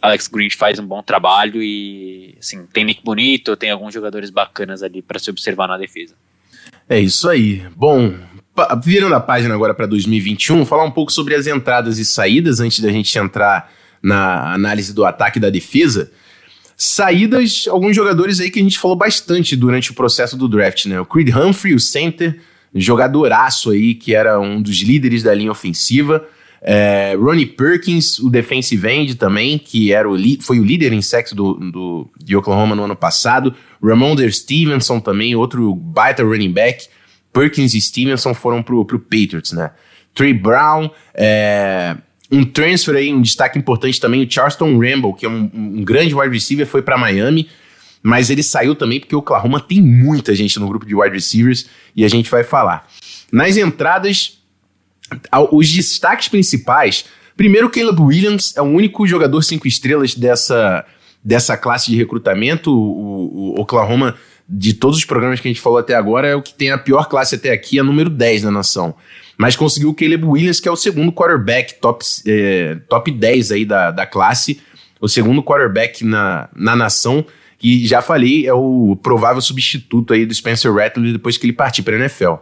Alex 0.00 0.26
Green 0.26 0.48
faz 0.50 0.78
um 0.78 0.86
bom 0.86 1.02
trabalho 1.02 1.62
e 1.62 2.34
assim, 2.38 2.66
tem 2.72 2.84
Nick 2.84 3.04
Bonito, 3.04 3.54
tem 3.56 3.70
alguns 3.70 3.92
jogadores 3.92 4.30
bacanas 4.30 4.82
ali 4.82 5.02
para 5.02 5.18
se 5.18 5.30
observar 5.30 5.68
na 5.68 5.76
defesa. 5.76 6.14
É 6.88 6.98
isso 6.98 7.28
aí. 7.28 7.62
Bom, 7.76 8.14
virando 8.82 9.14
a 9.14 9.20
página 9.20 9.54
agora 9.54 9.74
para 9.74 9.86
2021, 9.86 10.64
falar 10.64 10.84
um 10.84 10.90
pouco 10.90 11.12
sobre 11.12 11.34
as 11.34 11.46
entradas 11.46 11.98
e 11.98 12.04
saídas 12.04 12.58
antes 12.58 12.80
da 12.80 12.90
gente 12.90 13.18
entrar 13.18 13.70
na 14.02 14.52
análise 14.54 14.94
do 14.94 15.04
ataque 15.04 15.38
e 15.38 15.40
da 15.40 15.50
defesa. 15.50 16.10
Saídas, 16.76 17.66
alguns 17.68 17.94
jogadores 17.94 18.40
aí 18.40 18.50
que 18.50 18.58
a 18.58 18.62
gente 18.62 18.78
falou 18.78 18.96
bastante 18.96 19.54
durante 19.54 19.90
o 19.90 19.94
processo 19.94 20.36
do 20.36 20.48
draft, 20.48 20.86
né? 20.86 21.00
O 21.00 21.06
Creed 21.06 21.34
Humphrey, 21.34 21.74
o 21.74 21.80
center, 21.80 22.40
jogadoraço 22.74 23.70
aí, 23.70 23.94
que 23.94 24.14
era 24.14 24.40
um 24.40 24.60
dos 24.60 24.80
líderes 24.80 25.22
da 25.22 25.32
linha 25.32 25.52
ofensiva. 25.52 26.26
É, 26.66 27.14
Ronnie 27.14 27.44
Perkins, 27.44 28.18
o 28.18 28.30
defensive 28.30 28.88
end 28.88 29.14
também, 29.16 29.58
que 29.58 29.92
era 29.92 30.10
o 30.10 30.16
foi 30.40 30.58
o 30.58 30.64
líder 30.64 30.94
em 30.94 31.02
sexo 31.02 31.34
do, 31.34 31.54
do, 31.54 32.10
de 32.18 32.34
Oklahoma 32.34 32.74
no 32.74 32.84
ano 32.84 32.96
passado. 32.96 33.54
Ramonder 33.82 34.34
Stevenson 34.34 34.98
também, 34.98 35.36
outro 35.36 35.74
baita 35.74 36.24
running 36.24 36.52
back. 36.52 36.88
Perkins 37.32 37.74
e 37.74 37.80
Stevenson 37.80 38.32
foram 38.32 38.62
pro, 38.62 38.84
pro 38.84 38.98
Patriots, 38.98 39.52
né? 39.52 39.72
Trey 40.14 40.32
Brown, 40.32 40.88
é, 41.12 41.96
um 42.30 42.44
transfer 42.44 42.96
aí, 42.96 43.12
um 43.12 43.20
destaque 43.20 43.58
importante 43.58 44.00
também, 44.00 44.24
o 44.24 44.30
Charleston 44.30 44.78
Rambo, 44.78 45.14
que 45.14 45.26
é 45.26 45.28
um, 45.28 45.50
um 45.52 45.84
grande 45.84 46.14
wide 46.14 46.32
receiver, 46.32 46.66
foi 46.66 46.82
para 46.82 46.96
Miami, 46.96 47.48
mas 48.02 48.30
ele 48.30 48.42
saiu 48.42 48.74
também 48.74 49.00
porque 49.00 49.14
o 49.14 49.18
Oklahoma 49.18 49.60
tem 49.60 49.80
muita 49.80 50.34
gente 50.34 50.58
no 50.58 50.68
grupo 50.68 50.86
de 50.86 50.94
wide 50.94 51.14
receivers 51.14 51.66
e 51.94 52.04
a 52.04 52.08
gente 52.08 52.30
vai 52.30 52.42
falar. 52.42 52.86
Nas 53.32 53.56
entradas, 53.56 54.38
os 55.50 55.70
destaques 55.70 56.28
principais, 56.28 57.04
primeiro 57.36 57.70
Caleb 57.70 58.00
Williams 58.00 58.56
é 58.56 58.62
o 58.62 58.64
único 58.64 59.06
jogador 59.06 59.42
cinco 59.42 59.66
estrelas 59.66 60.14
dessa, 60.14 60.84
dessa 61.22 61.56
classe 61.56 61.90
de 61.90 61.96
recrutamento, 61.96 62.70
o, 62.70 63.54
o 63.54 63.60
Oklahoma 63.60 64.14
de 64.46 64.74
todos 64.74 64.98
os 64.98 65.04
programas 65.04 65.40
que 65.40 65.48
a 65.48 65.50
gente 65.50 65.62
falou 65.62 65.78
até 65.78 65.94
agora, 65.94 66.28
é 66.28 66.34
o 66.34 66.42
que 66.42 66.52
tem 66.52 66.70
a 66.70 66.78
pior 66.78 67.08
classe 67.08 67.34
até 67.34 67.50
aqui, 67.50 67.78
a 67.78 67.82
número 67.82 68.10
10 68.10 68.44
na 68.44 68.50
nação 68.50 68.94
mas 69.36 69.56
conseguiu 69.56 69.90
o 69.90 69.94
Caleb 69.94 70.24
Williams, 70.24 70.60
que 70.60 70.68
é 70.68 70.72
o 70.72 70.76
segundo 70.76 71.12
quarterback 71.12 71.74
top, 71.80 72.04
é, 72.26 72.76
top 72.88 73.10
10 73.10 73.52
aí 73.52 73.64
da, 73.64 73.90
da 73.90 74.06
classe, 74.06 74.60
o 75.00 75.08
segundo 75.08 75.42
quarterback 75.42 76.04
na, 76.04 76.48
na 76.54 76.76
nação, 76.76 77.24
e 77.62 77.86
já 77.86 78.02
falei, 78.02 78.46
é 78.46 78.52
o 78.52 78.96
provável 79.02 79.40
substituto 79.40 80.12
aí 80.12 80.26
do 80.26 80.34
Spencer 80.34 80.72
Rattler 80.72 81.12
depois 81.12 81.38
que 81.38 81.46
ele 81.46 81.52
partir 81.52 81.82
para 81.82 81.96
a 81.96 81.98
NFL. 81.98 82.34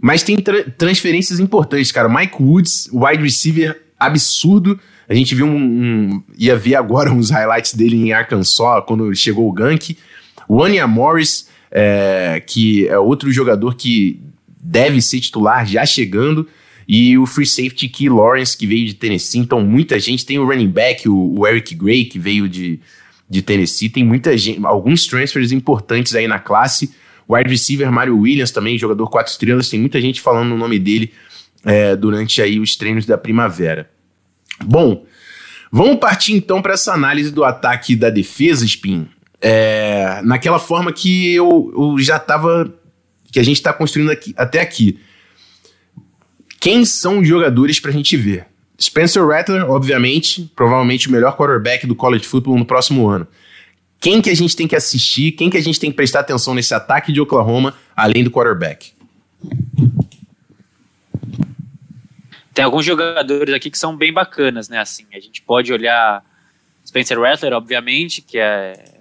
Mas 0.00 0.22
tem 0.22 0.36
tra 0.36 0.64
transferências 0.64 1.40
importantes, 1.40 1.92
cara. 1.92 2.08
Mike 2.08 2.42
Woods, 2.42 2.88
wide 2.92 3.22
receiver 3.22 3.80
absurdo. 3.98 4.78
A 5.08 5.14
gente 5.14 5.34
viu 5.34 5.46
um, 5.46 5.56
um, 5.56 6.22
ia 6.36 6.56
ver 6.56 6.74
agora 6.74 7.10
uns 7.14 7.30
highlights 7.30 7.74
dele 7.74 7.96
em 7.96 8.12
Arkansas 8.12 8.84
quando 8.86 9.14
chegou 9.14 9.48
o 9.48 9.52
gank. 9.52 9.96
O 10.48 10.62
Anya 10.62 10.86
Morris, 10.86 11.48
é, 11.70 12.42
que 12.46 12.88
é 12.88 12.98
outro 12.98 13.30
jogador 13.30 13.74
que 13.74 14.20
deve 14.68 15.00
ser 15.00 15.20
titular 15.20 15.66
já 15.66 15.86
chegando. 15.86 16.46
E 16.86 17.18
o 17.18 17.26
free 17.26 17.46
safety 17.46 17.88
Key 17.88 18.08
Lawrence, 18.08 18.56
que 18.56 18.66
veio 18.66 18.86
de 18.86 18.94
Tennessee. 18.94 19.40
Então, 19.40 19.60
muita 19.60 19.98
gente. 19.98 20.24
Tem 20.24 20.38
o 20.38 20.46
running 20.46 20.68
back, 20.68 21.08
o, 21.08 21.38
o 21.38 21.46
Eric 21.46 21.74
Gray, 21.74 22.04
que 22.04 22.18
veio 22.18 22.48
de, 22.48 22.80
de 23.28 23.42
Tennessee. 23.42 23.90
Tem 23.90 24.04
muita 24.04 24.36
gente. 24.38 24.64
Alguns 24.64 25.06
transfers 25.06 25.52
importantes 25.52 26.14
aí 26.14 26.26
na 26.26 26.38
classe. 26.38 26.94
Wide 27.28 27.50
receiver 27.50 27.92
Mario 27.92 28.18
Williams 28.18 28.50
também, 28.50 28.78
jogador 28.78 29.08
quatro 29.10 29.30
estrelas. 29.30 29.68
Tem 29.68 29.78
muita 29.78 30.00
gente 30.00 30.20
falando 30.20 30.52
o 30.52 30.56
nome 30.56 30.78
dele 30.78 31.12
é, 31.64 31.94
durante 31.94 32.40
aí 32.40 32.58
os 32.58 32.74
treinos 32.74 33.04
da 33.04 33.18
primavera. 33.18 33.90
Bom, 34.64 35.04
vamos 35.70 35.98
partir 35.98 36.32
então 36.32 36.62
para 36.62 36.72
essa 36.72 36.94
análise 36.94 37.30
do 37.30 37.44
ataque 37.44 37.92
e 37.92 37.96
da 37.96 38.08
defesa, 38.08 38.64
Spin. 38.64 39.06
É, 39.42 40.22
naquela 40.24 40.58
forma 40.58 40.90
que 40.90 41.34
eu, 41.34 41.70
eu 41.76 41.98
já 41.98 42.16
estava 42.16 42.74
que 43.30 43.38
a 43.38 43.42
gente 43.42 43.56
está 43.56 43.72
construindo 43.72 44.10
aqui, 44.10 44.34
até 44.36 44.60
aqui. 44.60 44.98
Quem 46.60 46.84
são 46.84 47.20
os 47.20 47.28
jogadores 47.28 47.78
para 47.78 47.90
a 47.90 47.94
gente 47.94 48.16
ver? 48.16 48.46
Spencer 48.80 49.26
Rattler, 49.26 49.68
obviamente, 49.68 50.50
provavelmente 50.54 51.08
o 51.08 51.12
melhor 51.12 51.36
quarterback 51.36 51.86
do 51.86 51.94
college 51.94 52.26
football 52.26 52.58
no 52.58 52.64
próximo 52.64 53.08
ano. 53.08 53.26
Quem 54.00 54.22
que 54.22 54.30
a 54.30 54.34
gente 54.34 54.54
tem 54.54 54.68
que 54.68 54.76
assistir, 54.76 55.32
quem 55.32 55.50
que 55.50 55.56
a 55.56 55.62
gente 55.62 55.80
tem 55.80 55.90
que 55.90 55.96
prestar 55.96 56.20
atenção 56.20 56.54
nesse 56.54 56.72
ataque 56.72 57.12
de 57.12 57.20
Oklahoma, 57.20 57.74
além 57.96 58.22
do 58.22 58.30
quarterback? 58.30 58.92
Tem 62.54 62.64
alguns 62.64 62.84
jogadores 62.84 63.54
aqui 63.54 63.70
que 63.70 63.78
são 63.78 63.96
bem 63.96 64.12
bacanas, 64.12 64.68
né? 64.68 64.78
Assim, 64.78 65.06
a 65.12 65.20
gente 65.20 65.42
pode 65.42 65.72
olhar 65.72 66.24
Spencer 66.86 67.20
Rattler, 67.20 67.52
obviamente, 67.52 68.22
que 68.22 68.38
é 68.38 68.97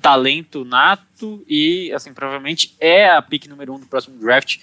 talento 0.00 0.64
nato 0.64 1.44
e, 1.48 1.92
assim, 1.92 2.12
provavelmente 2.12 2.74
é 2.80 3.08
a 3.08 3.20
pick 3.20 3.46
número 3.46 3.74
um 3.74 3.80
do 3.80 3.86
próximo 3.86 4.18
draft. 4.18 4.58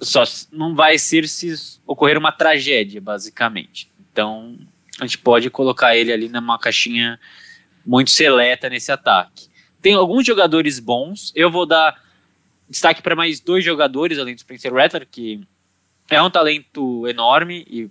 Só 0.00 0.24
não 0.52 0.74
vai 0.74 0.98
ser 0.98 1.28
se 1.28 1.54
ocorrer 1.86 2.18
uma 2.18 2.32
tragédia, 2.32 3.00
basicamente. 3.00 3.90
Então, 4.12 4.58
a 5.00 5.06
gente 5.06 5.18
pode 5.18 5.50
colocar 5.50 5.96
ele 5.96 6.12
ali 6.12 6.28
numa 6.28 6.58
caixinha 6.58 7.18
muito 7.86 8.10
seleta 8.10 8.68
nesse 8.68 8.90
ataque. 8.90 9.48
Tem 9.80 9.94
alguns 9.94 10.26
jogadores 10.26 10.78
bons. 10.78 11.32
Eu 11.34 11.50
vou 11.50 11.66
dar 11.66 12.02
destaque 12.68 13.02
para 13.02 13.14
mais 13.14 13.40
dois 13.40 13.64
jogadores, 13.64 14.18
além 14.18 14.34
do 14.34 14.40
Spencer 14.40 14.72
Rattler, 14.72 15.06
que 15.10 15.40
é 16.10 16.20
um 16.20 16.30
talento 16.30 17.06
enorme 17.06 17.64
e 17.68 17.90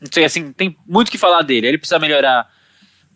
não 0.00 0.08
sei 0.10 0.24
assim, 0.24 0.52
tem 0.52 0.76
muito 0.86 1.10
que 1.10 1.18
falar 1.18 1.42
dele. 1.42 1.66
Ele 1.66 1.78
precisa 1.78 1.98
melhorar 1.98 2.50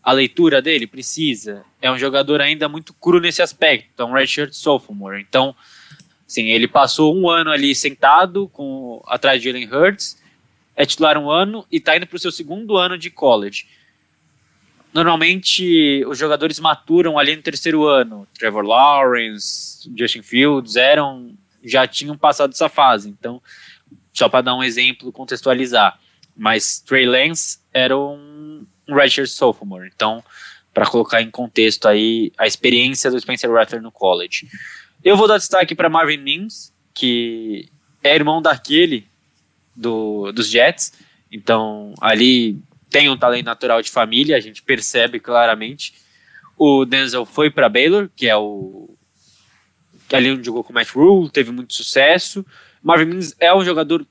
a 0.05 0.13
leitura 0.13 0.61
dele, 0.61 0.87
precisa. 0.87 1.65
É 1.81 1.91
um 1.91 1.99
jogador 1.99 2.41
ainda 2.41 2.69
muito 2.69 2.93
cru 2.93 3.19
nesse 3.19 3.41
aspecto, 3.41 4.03
é 4.03 4.05
um 4.05 4.13
redshirt 4.13 4.53
sophomore. 4.53 5.19
Então, 5.21 5.57
sim, 6.27 6.49
ele 6.51 6.69
passou 6.69 7.17
um 7.17 7.29
ano 7.29 7.51
ali 7.51 7.75
sentado 7.75 8.47
com 8.49 9.03
atrás 9.07 9.41
de 9.41 9.49
Jalen 9.49 9.67
Hurts, 9.73 10.23
é 10.77 10.85
titular 10.85 11.17
um 11.17 11.31
ano 11.31 11.65
e 11.73 11.79
está 11.79 11.97
indo 11.97 12.07
para 12.07 12.17
o 12.17 12.21
seu 12.21 12.31
segundo 12.31 12.77
ano 12.77 12.99
de 12.99 13.11
college. 13.11 13.67
Normalmente 14.93 16.05
os 16.07 16.19
jogadores 16.19 16.61
maturam 16.61 17.19
ali 17.19 17.35
no 17.35 17.43
terceiro 17.43 17.85
ano. 17.87 18.29
Trevor 18.39 18.65
Lawrence, 18.65 19.91
Justin 19.97 20.23
Fields 20.23 20.77
eram 20.77 21.35
já 21.65 21.87
tinham 21.87 22.17
passado 22.17 22.51
essa 22.51 22.69
fase. 22.69 23.09
Então, 23.09 23.41
só 24.13 24.29
para 24.29 24.43
dar 24.43 24.55
um 24.55 24.63
exemplo, 24.63 25.11
contextualizar. 25.11 25.99
Mas 26.37 26.79
Trey 26.81 27.07
Lance 27.07 27.59
era 27.73 27.97
um 27.97 28.34
redshirt 28.89 29.29
sophomore. 29.29 29.91
Então, 29.95 30.23
para 30.73 30.87
colocar 30.87 31.23
em 31.23 31.31
contexto 31.31 31.87
aí 31.87 32.33
a 32.37 32.47
experiência 32.47 33.11
do 33.11 33.19
Spencer 33.21 33.51
Rattler 33.51 33.81
no 33.81 33.93
college. 33.93 34.49
Eu 35.05 35.17
vou 35.17 35.29
dar 35.29 35.39
destaque 35.39 35.75
para 35.75 35.89
Marvin 35.89 36.17
Mims, 36.17 36.73
que 36.93 37.69
é 38.03 38.15
irmão 38.15 38.43
daquele 38.43 39.07
do, 39.75 40.33
dos 40.33 40.51
Jets. 40.51 40.93
Então, 41.31 41.95
ali 42.01 42.59
tem 42.91 43.09
um 43.09 43.17
talento 43.17 43.47
natural 43.47 43.83
de 43.83 43.91
família, 43.91 44.37
a 44.37 44.41
gente 44.41 44.63
percebe 44.63 45.21
claramente. 45.21 45.95
O 46.57 46.85
Denzel 46.85 47.25
foi 47.25 47.51
para 47.51 47.69
Baylor, 47.69 48.09
que 48.15 48.29
é 48.29 48.37
o. 48.37 48.97
Que 50.09 50.17
ali 50.17 50.31
onde 50.31 50.45
jogou 50.45 50.63
com 50.63 50.71
o 50.71 50.75
Matt 50.75 50.91
Rule, 50.91 51.31
teve 51.31 51.51
muito 51.51 51.75
sucesso. 51.75 52.45
Marvin 52.83 53.07
Mims 53.07 53.35
é 53.41 53.55
um 53.55 53.65
jogador 53.65 54.07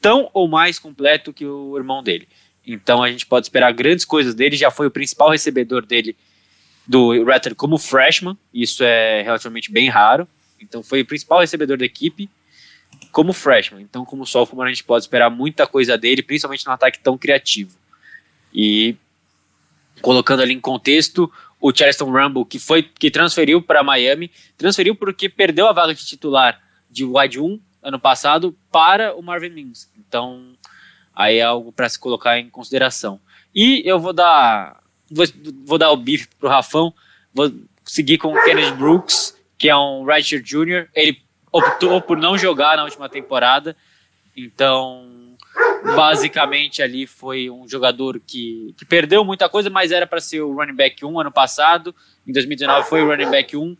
tão 0.00 0.28
ou 0.34 0.48
mais 0.48 0.78
completo 0.78 1.32
que 1.32 1.46
o 1.46 1.76
irmão 1.76 2.02
dele. 2.02 2.28
Então 2.68 3.02
a 3.02 3.10
gente 3.10 3.26
pode 3.26 3.46
esperar 3.46 3.72
grandes 3.72 4.04
coisas 4.04 4.34
dele. 4.34 4.56
Já 4.56 4.70
foi 4.70 4.86
o 4.86 4.90
principal 4.90 5.30
recebedor 5.30 5.84
dele 5.86 6.16
do 6.86 7.24
Rattler 7.24 7.54
como 7.54 7.78
freshman. 7.78 8.36
Isso 8.52 8.84
é 8.84 9.22
relativamente 9.22 9.72
bem 9.72 9.88
raro. 9.88 10.28
Então 10.60 10.82
foi 10.82 11.00
o 11.00 11.06
principal 11.06 11.40
recebedor 11.40 11.78
da 11.78 11.84
equipe 11.84 12.28
como 13.12 13.32
freshman. 13.32 13.82
Então, 13.82 14.04
como 14.04 14.26
sophomore, 14.26 14.68
a 14.68 14.72
gente 14.72 14.84
pode 14.84 15.04
esperar 15.04 15.30
muita 15.30 15.66
coisa 15.66 15.96
dele, 15.96 16.22
principalmente 16.22 16.66
no 16.66 16.72
ataque 16.72 16.98
tão 16.98 17.16
criativo. 17.16 17.76
E 18.52 18.96
colocando 20.00 20.42
ali 20.42 20.54
em 20.54 20.60
contexto, 20.60 21.30
o 21.60 21.74
Charleston 21.74 22.10
Rumble, 22.10 22.44
que 22.44 22.58
foi 22.58 22.82
que 22.82 23.10
transferiu 23.10 23.60
para 23.62 23.82
Miami, 23.82 24.30
transferiu 24.56 24.94
porque 24.94 25.28
perdeu 25.28 25.66
a 25.66 25.72
vaga 25.72 25.94
de 25.94 26.04
titular 26.04 26.62
de 26.90 27.04
wide 27.04 27.40
1 27.40 27.60
ano 27.82 27.98
passado 27.98 28.56
para 28.70 29.14
o 29.14 29.22
Marvin 29.22 29.50
Mims. 29.50 29.90
Então, 29.98 30.56
aí 31.18 31.38
é 31.38 31.42
algo 31.42 31.72
para 31.72 31.88
se 31.88 31.98
colocar 31.98 32.38
em 32.38 32.48
consideração. 32.48 33.20
E 33.52 33.82
eu 33.84 33.98
vou 33.98 34.12
dar 34.12 34.80
vou, 35.10 35.26
vou 35.64 35.76
dar 35.76 35.90
o 35.90 35.96
bife 35.96 36.28
pro 36.38 36.48
Rafão, 36.48 36.94
vou 37.34 37.52
seguir 37.84 38.18
com 38.18 38.32
o 38.32 38.44
Kennedy 38.44 38.70
Brooks, 38.72 39.36
que 39.58 39.68
é 39.68 39.76
um 39.76 40.04
redshirt 40.04 40.46
junior. 40.46 40.88
Ele 40.94 41.20
optou 41.50 42.00
por 42.00 42.16
não 42.16 42.38
jogar 42.38 42.76
na 42.76 42.84
última 42.84 43.08
temporada. 43.08 43.76
Então, 44.36 45.36
basicamente 45.96 46.80
ali 46.80 47.04
foi 47.04 47.50
um 47.50 47.66
jogador 47.66 48.20
que, 48.24 48.72
que 48.78 48.84
perdeu 48.84 49.24
muita 49.24 49.48
coisa, 49.48 49.68
mas 49.68 49.90
era 49.90 50.06
para 50.06 50.20
ser 50.20 50.42
o 50.42 50.54
running 50.54 50.76
back 50.76 51.04
1 51.04 51.18
ano 51.18 51.32
passado. 51.32 51.92
Em 52.24 52.32
2019 52.32 52.88
foi 52.88 53.02
o 53.02 53.08
running 53.08 53.30
back 53.30 53.56
1. 53.56 53.76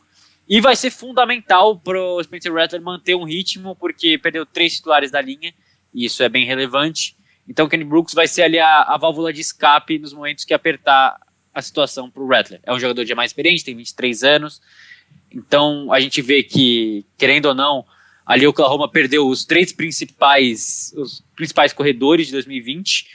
E 0.49 0.61
vai 0.61 0.75
ser 0.75 0.91
fundamental 0.91 1.79
para 1.79 2.01
o 2.01 2.21
Spencer 2.25 2.53
Rattler 2.53 2.83
manter 2.83 3.15
um 3.15 3.25
ritmo, 3.25 3.77
porque 3.77 4.19
perdeu 4.19 4.45
três 4.47 4.77
titulares 4.77 5.11
da 5.11 5.21
linha, 5.21 5.53
e 5.93 6.07
isso 6.07 6.23
é 6.23 6.29
bem 6.29 6.47
relevante. 6.47 7.18
Então 7.49 7.67
o 7.67 7.69
Kenny 7.69 7.85
Brooks 7.85 8.15
vai 8.15 8.29
ser 8.29 8.43
ali 8.43 8.59
a, 8.59 8.83
a 8.83 8.97
válvula 8.97 9.33
de 9.33 9.41
escape 9.41 9.99
nos 9.99 10.13
momentos 10.13 10.45
que 10.45 10.53
apertar 10.53 11.19
a 11.55 11.63
situação 11.63 12.11
para 12.11 12.23
o 12.23 12.29
Rattler. 12.29 12.61
É 12.63 12.73
um 12.73 12.79
jogador 12.79 13.05
de 13.05 13.15
mais 13.15 13.31
experiente, 13.31 13.65
tem 13.65 13.75
23 13.75 14.23
anos, 14.23 14.61
então 15.31 15.93
a 15.93 16.01
gente 16.01 16.21
vê 16.23 16.43
que, 16.43 17.05
querendo 17.17 17.47
ou 17.47 17.55
não, 17.55 17.85
ali 18.25 18.47
o 18.47 18.51
Oklahoma 18.51 18.89
perdeu 18.89 19.27
os 19.27 19.45
três 19.45 19.73
principais, 19.73 20.93
os 20.97 21.25
principais 21.35 21.73
corredores 21.73 22.27
de 22.27 22.33
2020 22.33 23.07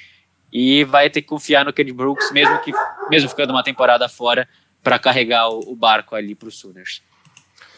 e 0.52 0.84
vai 0.84 1.10
ter 1.10 1.22
que 1.22 1.28
confiar 1.28 1.66
no 1.66 1.74
Kenny 1.74 1.92
Brooks, 1.92 2.32
mesmo 2.32 2.60
que 2.60 2.72
mesmo 3.10 3.30
ficando 3.30 3.52
uma 3.52 3.64
temporada 3.64 4.08
fora, 4.08 4.48
para 4.84 5.00
carregar 5.00 5.50
o, 5.50 5.72
o, 5.72 5.76
barco 5.76 6.16
ali 6.16 6.36
para 6.36 6.48
os 6.48 6.58
Sooners. 6.58 7.02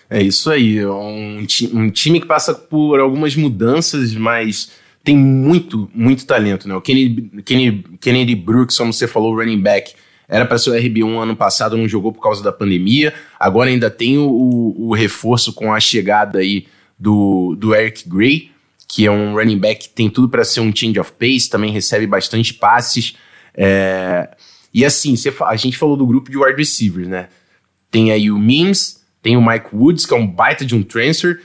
É 0.10 0.22
isso 0.22 0.52
aí, 0.52 0.80
é 0.80 0.88
um, 0.88 1.46
um, 1.74 1.90
time 1.90 2.20
que 2.20 2.26
passa 2.26 2.54
por 2.54 3.00
algumas 3.00 3.36
mudanças, 3.36 4.14
mas 4.14 4.72
tem 5.06 5.16
muito, 5.16 5.90
muito 5.94 6.26
talento, 6.26 6.68
né? 6.68 6.76
O 6.76 6.82
Kenny, 6.82 7.30
Kenny, 7.46 7.84
Kennedy 8.02 8.34
Brooks, 8.34 8.76
como 8.76 8.92
você 8.92 9.08
falou, 9.08 9.36
running 9.36 9.62
back, 9.62 9.94
era 10.28 10.46
para 10.48 10.58
ser 10.58 10.72
o 10.72 10.74
RB1 10.74 11.22
ano 11.22 11.36
passado, 11.36 11.78
não 11.78 11.88
jogou 11.88 12.12
por 12.12 12.22
causa 12.22 12.44
da 12.44 12.52
pandemia. 12.52 13.14
Agora 13.40 13.70
ainda 13.70 13.92
tem 13.92 14.18
o, 14.18 14.28
o, 14.28 14.88
o 14.90 14.94
reforço 14.96 15.54
com 15.54 15.72
a 15.72 15.80
chegada 15.80 16.40
aí 16.40 16.66
do, 16.98 17.56
do 17.56 17.76
Eric 17.76 18.10
Gray, 18.10 18.50
que 18.88 19.06
é 19.06 19.12
um 19.12 19.36
running 19.36 19.60
back 19.60 19.88
que 19.88 19.94
tem 19.94 20.10
tudo 20.10 20.28
para 20.28 20.44
ser 20.44 20.62
um 20.62 20.76
change 20.76 21.00
of 21.00 21.12
pace, 21.12 21.48
também 21.52 21.72
recebe 21.72 22.08
bastante 22.08 22.52
passes. 22.56 23.16
É... 23.56 24.28
E 24.74 24.84
assim, 24.84 25.16
você, 25.16 25.32
a 25.42 25.56
gente 25.56 25.78
falou 25.78 25.96
do 25.96 26.08
grupo 26.08 26.32
de 26.32 26.38
wide 26.38 26.58
receivers, 26.58 27.08
né? 27.08 27.30
Tem 27.92 28.12
aí 28.12 28.32
o 28.32 28.40
Mims, 28.40 29.06
tem 29.22 29.38
o 29.38 29.46
Mike 29.46 29.68
Woods, 29.72 30.08
que 30.08 30.14
é 30.16 30.18
um 30.18 30.26
baita 30.26 30.66
de 30.66 30.74
um 30.76 30.82
transfer. 30.82 31.42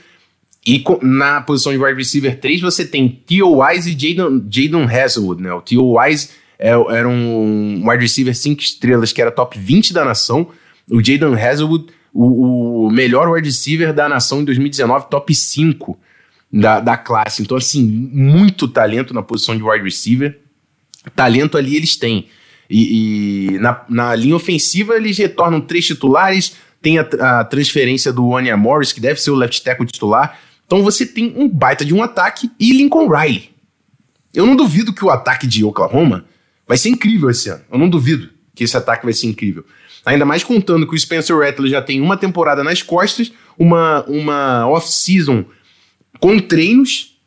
E 0.65 0.83
na 1.01 1.41
posição 1.41 1.71
de 1.71 1.79
wide 1.79 1.97
receiver 1.97 2.39
3, 2.39 2.61
você 2.61 2.85
tem 2.85 3.09
T.O. 3.09 3.63
Wise 3.63 3.89
e 3.89 3.93
Jaden 3.93 4.83
Hazelwood, 4.85 5.41
né? 5.41 5.51
O 5.51 5.61
T.O. 5.61 5.99
Wise 5.99 6.29
é, 6.59 6.69
era 6.69 7.09
um 7.09 7.81
wide 7.89 8.03
receiver 8.03 8.35
5 8.35 8.61
estrelas 8.61 9.11
que 9.11 9.19
era 9.19 9.31
top 9.31 9.57
20 9.57 9.91
da 9.91 10.05
nação. 10.05 10.49
O 10.87 11.03
Jaden 11.03 11.33
Hazelwood, 11.33 11.87
o, 12.13 12.85
o, 12.85 12.91
melhor 12.91 13.27
wide 13.27 13.47
receiver 13.47 13.91
da 13.91 14.07
nação 14.07 14.41
em 14.41 14.45
2019, 14.45 15.09
top 15.09 15.33
5 15.33 15.97
da, 16.53 16.79
da 16.79 16.95
classe. 16.95 17.41
Então, 17.41 17.57
assim, 17.57 17.81
muito 17.81 18.67
talento 18.67 19.15
na 19.15 19.23
posição 19.23 19.57
de 19.57 19.63
wide 19.63 19.83
receiver. 19.83 20.39
Talento 21.15 21.57
ali 21.57 21.75
eles 21.75 21.95
têm. 21.95 22.27
E, 22.69 23.55
e 23.55 23.59
na, 23.59 23.83
na 23.89 24.15
linha 24.15 24.35
ofensiva 24.35 24.95
eles 24.95 25.17
retornam 25.17 25.59
três 25.59 25.87
titulares. 25.87 26.55
Tem 26.79 26.99
a, 26.99 27.01
a 27.01 27.43
transferência 27.45 28.13
do 28.13 28.37
Anya 28.37 28.55
Morris, 28.55 28.93
que 28.93 29.01
deve 29.01 29.19
ser 29.19 29.31
o 29.31 29.35
left 29.35 29.63
tackle 29.63 29.87
titular. 29.87 30.37
Então 30.71 30.83
você 30.83 31.05
tem 31.05 31.33
um 31.35 31.49
baita 31.49 31.83
de 31.83 31.93
um 31.93 32.01
ataque 32.01 32.49
e 32.57 32.71
Lincoln 32.71 33.09
Riley. 33.09 33.51
Eu 34.33 34.45
não 34.45 34.55
duvido 34.55 34.93
que 34.93 35.03
o 35.03 35.09
ataque 35.09 35.45
de 35.45 35.65
Oklahoma 35.65 36.25
Vai 36.71 36.77
ser 36.77 36.87
incrível 36.87 37.29
esse 37.29 37.49
ano. 37.49 37.61
Eu 37.69 37.77
não 37.77 37.89
duvido 37.89 38.29
que 38.55 38.63
esse 38.63 38.77
ataque 38.77 39.03
vai 39.03 39.11
ser 39.11 39.27
incrível. 39.27 39.65
Ainda 40.05 40.23
mais 40.23 40.41
contando 40.41 40.87
que 40.87 40.95
o 40.95 40.97
Spencer 40.97 41.37
Rattler 41.37 41.69
já 41.69 41.81
tem 41.81 41.99
uma 41.99 42.15
temporada 42.15 42.63
nas 42.63 42.81
costas, 42.81 43.29
uma, 43.59 44.05
uma 44.05 44.65
off-season 44.69 45.43
com 46.21 46.39
treinos 46.39 47.19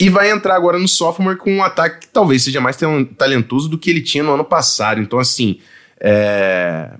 e 0.00 0.08
vai 0.08 0.32
entrar 0.32 0.56
agora 0.56 0.80
no 0.80 0.88
sophomore 0.88 1.36
com 1.36 1.52
um 1.52 1.62
ataque 1.62 2.00
que 2.00 2.08
talvez 2.08 2.42
seja 2.42 2.60
mais 2.60 2.76
talentoso 3.16 3.68
do 3.68 3.78
que 3.78 3.88
ele 3.88 4.02
tinha 4.02 4.24
no 4.24 4.34
ano 4.34 4.44
passado. 4.44 5.00
Então, 5.00 5.20
assim, 5.20 5.60
é... 6.00 6.90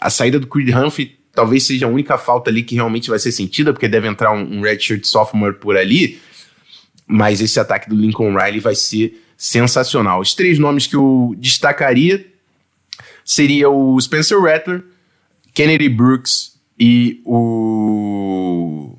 a 0.00 0.10
saída 0.10 0.40
do 0.40 0.48
Creed 0.48 0.74
Humphrey 0.74 1.15
talvez 1.36 1.64
seja 1.64 1.84
a 1.84 1.88
única 1.88 2.16
falta 2.16 2.50
ali 2.50 2.62
que 2.62 2.74
realmente 2.74 3.10
vai 3.10 3.18
ser 3.18 3.30
sentida, 3.30 3.72
porque 3.72 3.86
deve 3.86 4.08
entrar 4.08 4.32
um, 4.32 4.58
um 4.58 4.60
redshirt 4.62 5.04
sophomore 5.04 5.54
por 5.54 5.76
ali. 5.76 6.18
Mas 7.06 7.40
esse 7.40 7.60
ataque 7.60 7.88
do 7.88 7.94
Lincoln 7.94 8.34
Riley 8.34 8.58
vai 8.58 8.74
ser 8.74 9.22
sensacional. 9.36 10.20
Os 10.20 10.34
três 10.34 10.58
nomes 10.58 10.86
que 10.86 10.96
eu 10.96 11.34
destacaria 11.36 12.26
seria 13.22 13.68
o 13.68 14.00
Spencer 14.00 14.40
Rattler, 14.40 14.82
Kennedy 15.52 15.90
Brooks 15.90 16.58
e 16.78 17.20
o, 17.24 18.96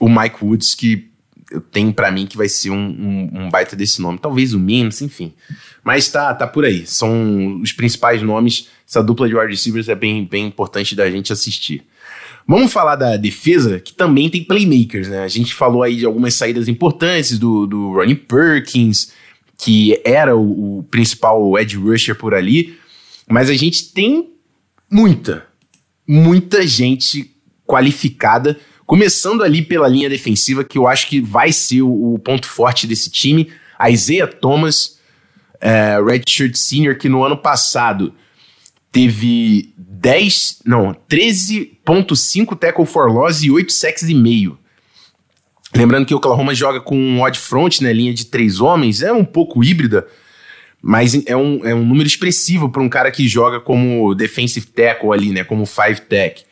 o 0.00 0.08
Mike 0.08 0.42
Woods, 0.42 0.74
que 0.74 1.10
eu 1.50 1.60
tenho 1.60 1.92
para 1.92 2.10
mim 2.10 2.26
que 2.26 2.36
vai 2.36 2.48
ser 2.48 2.70
um, 2.70 2.76
um, 2.76 3.30
um, 3.34 3.48
baita 3.48 3.74
desse 3.74 4.02
nome. 4.02 4.18
Talvez 4.18 4.52
o 4.52 4.58
Mims, 4.58 5.00
enfim. 5.00 5.32
Mas 5.82 6.08
tá, 6.08 6.34
tá 6.34 6.46
por 6.46 6.64
aí. 6.64 6.86
São 6.86 7.60
os 7.62 7.72
principais 7.72 8.22
nomes. 8.22 8.68
Essa 8.86 9.02
dupla 9.02 9.28
de 9.28 9.34
wide 9.34 9.50
receivers 9.50 9.88
é 9.88 9.94
bem, 9.94 10.24
bem 10.24 10.46
importante 10.46 10.94
da 10.94 11.10
gente 11.10 11.32
assistir. 11.32 11.84
Vamos 12.46 12.72
falar 12.72 12.96
da 12.96 13.16
defesa, 13.16 13.78
que 13.78 13.92
também 13.92 14.30
tem 14.30 14.44
playmakers, 14.44 15.08
né? 15.08 15.22
A 15.22 15.28
gente 15.28 15.54
falou 15.54 15.82
aí 15.82 15.96
de 15.96 16.06
algumas 16.06 16.34
saídas 16.34 16.68
importantes 16.68 17.38
do, 17.38 17.66
do 17.66 17.92
Ronnie 17.92 18.14
Perkins, 18.14 19.12
que 19.56 20.00
era 20.04 20.36
o, 20.36 20.78
o 20.78 20.82
principal 20.84 21.58
edge 21.58 21.76
rusher 21.76 22.14
por 22.14 22.34
ali. 22.34 22.78
Mas 23.28 23.50
a 23.50 23.54
gente 23.54 23.92
tem 23.92 24.30
muita, 24.90 25.46
muita 26.06 26.66
gente 26.66 27.30
qualificada 27.66 28.58
Começando 28.88 29.44
ali 29.44 29.60
pela 29.60 29.86
linha 29.86 30.08
defensiva, 30.08 30.64
que 30.64 30.78
eu 30.78 30.88
acho 30.88 31.08
que 31.08 31.20
vai 31.20 31.52
ser 31.52 31.82
o, 31.82 32.14
o 32.14 32.18
ponto 32.18 32.46
forte 32.46 32.86
desse 32.86 33.10
time. 33.10 33.52
Isaiah 33.86 34.26
Thomas, 34.26 34.98
é, 35.60 36.00
Redshirt 36.02 36.54
Senior, 36.56 36.96
que 36.96 37.06
no 37.06 37.22
ano 37.22 37.36
passado 37.36 38.14
teve 38.90 39.74
10, 39.76 40.60
não, 40.64 40.96
13.5 41.06 42.58
tackle 42.58 42.86
for 42.86 43.12
loss 43.12 43.42
e 43.42 43.50
8 43.50 43.70
sacks 43.70 44.08
e 44.08 44.14
meio. 44.14 44.58
Lembrando 45.76 46.06
que 46.06 46.14
o 46.14 46.16
Oklahoma 46.16 46.54
joga 46.54 46.80
com 46.80 46.96
um 46.96 47.20
odd 47.20 47.38
front, 47.38 47.82
né, 47.82 47.92
linha 47.92 48.14
de 48.14 48.24
três 48.24 48.58
homens, 48.58 49.02
é 49.02 49.12
um 49.12 49.22
pouco 49.22 49.62
híbrida, 49.62 50.06
mas 50.80 51.26
é 51.26 51.36
um, 51.36 51.62
é 51.62 51.74
um 51.74 51.84
número 51.84 52.06
expressivo 52.06 52.70
para 52.70 52.80
um 52.80 52.88
cara 52.88 53.10
que 53.10 53.28
joga 53.28 53.60
como 53.60 54.14
defensive 54.14 54.64
tackle 54.68 55.12
ali, 55.12 55.30
né, 55.30 55.44
como 55.44 55.66
five 55.66 56.00
tech. 56.08 56.42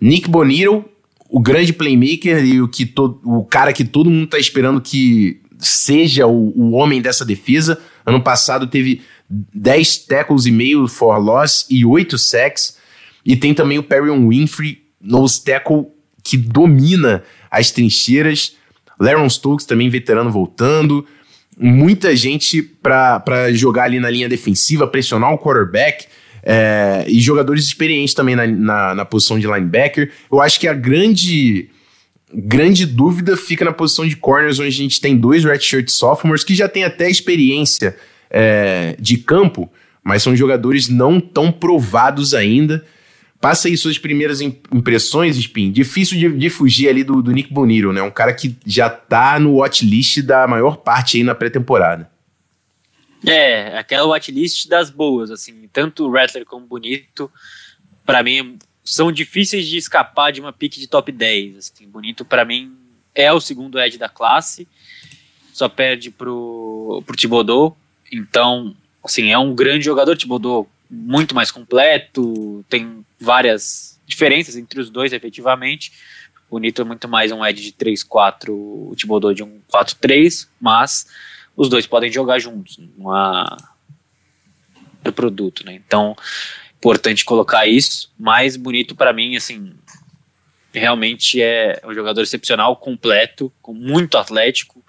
Nick 0.00 0.26
Bonito, 0.26 0.88
o 1.32 1.40
grande 1.40 1.72
playmaker 1.72 2.44
e 2.44 2.60
o, 2.60 2.68
que 2.68 2.84
to, 2.84 3.18
o 3.24 3.42
cara 3.42 3.72
que 3.72 3.86
todo 3.86 4.10
mundo 4.10 4.26
tá 4.26 4.38
esperando 4.38 4.82
que 4.82 5.40
seja 5.58 6.26
o, 6.26 6.52
o 6.54 6.72
homem 6.72 7.00
dessa 7.00 7.24
defesa. 7.24 7.80
Ano 8.04 8.22
passado 8.22 8.66
teve 8.66 9.00
10 9.30 9.96
tackles 10.04 10.44
e 10.44 10.50
meio 10.50 10.86
for 10.86 11.16
loss 11.16 11.64
e 11.70 11.86
8 11.86 12.18
sacks. 12.18 12.76
E 13.24 13.34
tem 13.34 13.54
também 13.54 13.78
o 13.78 13.82
Perrion 13.82 14.28
Winfrey, 14.28 14.82
nose 15.00 15.42
tackle, 15.42 15.86
que 16.22 16.36
domina 16.36 17.22
as 17.50 17.70
trincheiras. 17.70 18.54
Laron 19.00 19.28
Stokes 19.30 19.64
também 19.64 19.88
veterano 19.88 20.30
voltando. 20.30 21.06
Muita 21.56 22.14
gente 22.14 22.60
para 22.60 23.50
jogar 23.54 23.84
ali 23.84 23.98
na 23.98 24.10
linha 24.10 24.28
defensiva, 24.28 24.86
pressionar 24.86 25.32
o 25.32 25.38
quarterback. 25.38 26.08
É, 26.42 27.04
e 27.06 27.20
jogadores 27.20 27.64
experientes 27.64 28.14
também 28.14 28.34
na, 28.34 28.46
na, 28.46 28.94
na, 28.96 29.04
posição 29.04 29.38
de 29.38 29.46
linebacker. 29.46 30.10
Eu 30.30 30.40
acho 30.40 30.58
que 30.58 30.66
a 30.66 30.74
grande 30.74 31.68
grande 32.34 32.86
dúvida 32.86 33.36
fica 33.36 33.64
na 33.64 33.72
posição 33.72 34.06
de 34.08 34.16
corners, 34.16 34.58
onde 34.58 34.68
a 34.68 34.72
gente 34.72 35.00
tem 35.00 35.16
dois 35.16 35.44
redshirt 35.44 35.88
sophomores 35.90 36.42
que 36.42 36.54
já 36.54 36.68
têm 36.68 36.82
até 36.82 37.10
experiência 37.10 37.94
é, 38.30 38.96
de 38.98 39.18
campo, 39.18 39.70
mas 40.02 40.22
são 40.22 40.34
jogadores 40.34 40.88
não 40.88 41.20
tão 41.20 41.52
provados 41.52 42.32
ainda. 42.32 42.84
Passa 43.40 43.66
aí 43.66 43.76
suas 43.76 43.98
primeiras 43.98 44.40
impressões, 44.40 45.36
Spin. 45.36 45.72
Difícil 45.72 46.18
de, 46.18 46.38
de 46.38 46.48
fugir 46.48 46.88
ali 46.88 47.02
do, 47.02 47.20
do, 47.20 47.32
Nick 47.32 47.52
Bonito, 47.52 47.92
né? 47.92 48.00
Um 48.00 48.10
cara 48.10 48.32
que 48.32 48.56
já 48.64 48.88
tá 48.88 49.38
no 49.38 49.56
watchlist 49.56 50.22
da 50.22 50.46
maior 50.46 50.76
parte 50.76 51.16
aí 51.16 51.24
na 51.24 51.34
pré-temporada. 51.34 52.08
É, 53.26 53.78
aquela 53.78 54.06
watchlist 54.08 54.68
das 54.68 54.90
boas, 54.90 55.30
assim, 55.30 55.68
tanto 55.72 56.06
o 56.06 56.10
Rattler 56.10 56.44
como 56.44 56.66
Bonito, 56.66 57.30
para 58.04 58.22
mim, 58.22 58.58
são 58.84 59.12
difíceis 59.12 59.66
de 59.66 59.76
escapar 59.76 60.32
de 60.32 60.40
uma 60.40 60.52
pique 60.52 60.80
de 60.80 60.88
top 60.88 61.12
10. 61.12 61.56
Assim, 61.56 61.86
Bonito, 61.86 62.24
para 62.24 62.44
mim, 62.44 62.76
é 63.14 63.32
o 63.32 63.40
segundo 63.40 63.80
Ed 63.80 63.96
da 63.96 64.08
classe, 64.08 64.66
só 65.52 65.68
perde 65.68 66.10
pro, 66.10 67.02
pro 67.06 67.16
Thibodeau, 67.16 67.76
então, 68.10 68.74
assim, 69.04 69.30
é 69.30 69.38
um 69.38 69.54
grande 69.54 69.84
jogador, 69.84 70.16
Thibodeau 70.16 70.68
muito 70.90 71.34
mais 71.34 71.50
completo, 71.50 72.64
tem 72.68 73.04
várias 73.20 74.00
diferenças 74.06 74.56
entre 74.56 74.80
os 74.80 74.90
dois, 74.90 75.12
efetivamente, 75.12 75.92
Bonito 76.50 76.82
é 76.82 76.84
muito 76.84 77.08
mais 77.08 77.32
um 77.32 77.42
Ed 77.42 77.62
de 77.62 77.72
3-4, 77.72 78.50
o 78.50 78.94
Thibodeau 78.94 79.32
de 79.32 79.42
um 79.42 79.60
4-3, 79.72 80.48
mas 80.60 81.06
os 81.56 81.68
dois 81.68 81.86
podem 81.86 82.10
jogar 82.10 82.38
juntos, 82.38 82.78
numa 82.78 83.56
do 85.02 85.12
produto, 85.12 85.64
né? 85.64 85.74
Então, 85.74 86.16
importante 86.76 87.24
colocar 87.24 87.66
isso. 87.66 88.12
Mais 88.18 88.56
bonito 88.56 88.94
para 88.94 89.12
mim, 89.12 89.36
assim, 89.36 89.74
realmente 90.72 91.40
é 91.42 91.80
um 91.84 91.94
jogador 91.94 92.22
excepcional, 92.22 92.76
completo, 92.76 93.52
com 93.60 93.74
muito 93.74 94.16
atlético, 94.16 94.82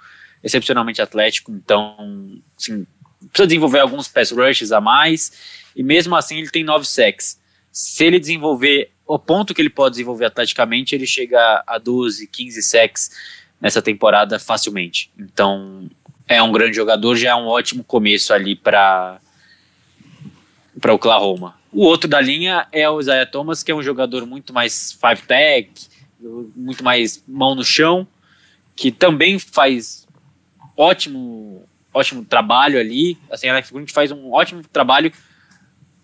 excepcionalmente 0.44 1.02
atlético. 1.02 1.52
Então, 1.52 2.42
assim, 2.58 2.86
precisa 3.30 3.48
desenvolver 3.48 3.80
alguns 3.80 4.08
pass 4.08 4.32
rushes 4.32 4.72
a 4.72 4.80
mais. 4.80 5.32
E 5.76 5.84
mesmo 5.84 6.16
assim, 6.16 6.38
ele 6.38 6.50
tem 6.50 6.64
nove 6.64 6.86
sacks. 6.86 7.40
Se 7.72 8.06
ele 8.06 8.20
desenvolver 8.20 8.92
o 9.06 9.20
ponto 9.20 9.54
que 9.54 9.62
ele 9.62 9.70
pode 9.70 9.94
desenvolver 9.94 10.26
atleticamente, 10.26 10.96
ele 10.96 11.08
chega 11.08 11.64
a 11.66 11.78
12, 11.78 12.28
15 12.28 12.62
sacks 12.64 13.12
nessa 13.60 13.82
temporada 13.82 14.40
facilmente. 14.40 15.12
Então, 15.18 15.90
é 16.28 16.42
um 16.42 16.52
grande 16.52 16.76
jogador, 16.76 17.16
já 17.16 17.32
é 17.32 17.36
um 17.36 17.48
ótimo 17.48 17.84
começo 17.84 18.34
ali 18.34 18.56
para 18.56 19.20
para 20.80 20.94
Oklahoma. 20.94 21.56
O 21.72 21.86
outro 21.86 22.10
da 22.10 22.20
linha 22.20 22.68
é 22.72 22.90
o 22.90 23.00
Isaiah 23.00 23.30
Thomas, 23.30 23.64
que 23.64 23.72
é 23.72 23.76
um 23.76 23.84
jogador 23.84 24.26
muito 24.26 24.54
mais 24.54 24.92
five 24.92 25.22
tech, 25.26 25.70
muito 26.56 26.84
mais 26.84 27.24
mão 27.28 27.56
no 27.56 27.64
chão, 27.64 28.08
que 28.76 28.92
também 28.92 29.40
faz 29.40 30.08
ótimo 30.76 31.64
ótimo 31.94 32.26
trabalho 32.26 32.80
ali. 32.80 33.18
Assim, 33.30 33.48
a 33.50 33.62
gente 33.62 33.94
faz 33.94 34.12
um 34.12 34.32
ótimo 34.32 34.64
trabalho 34.72 35.12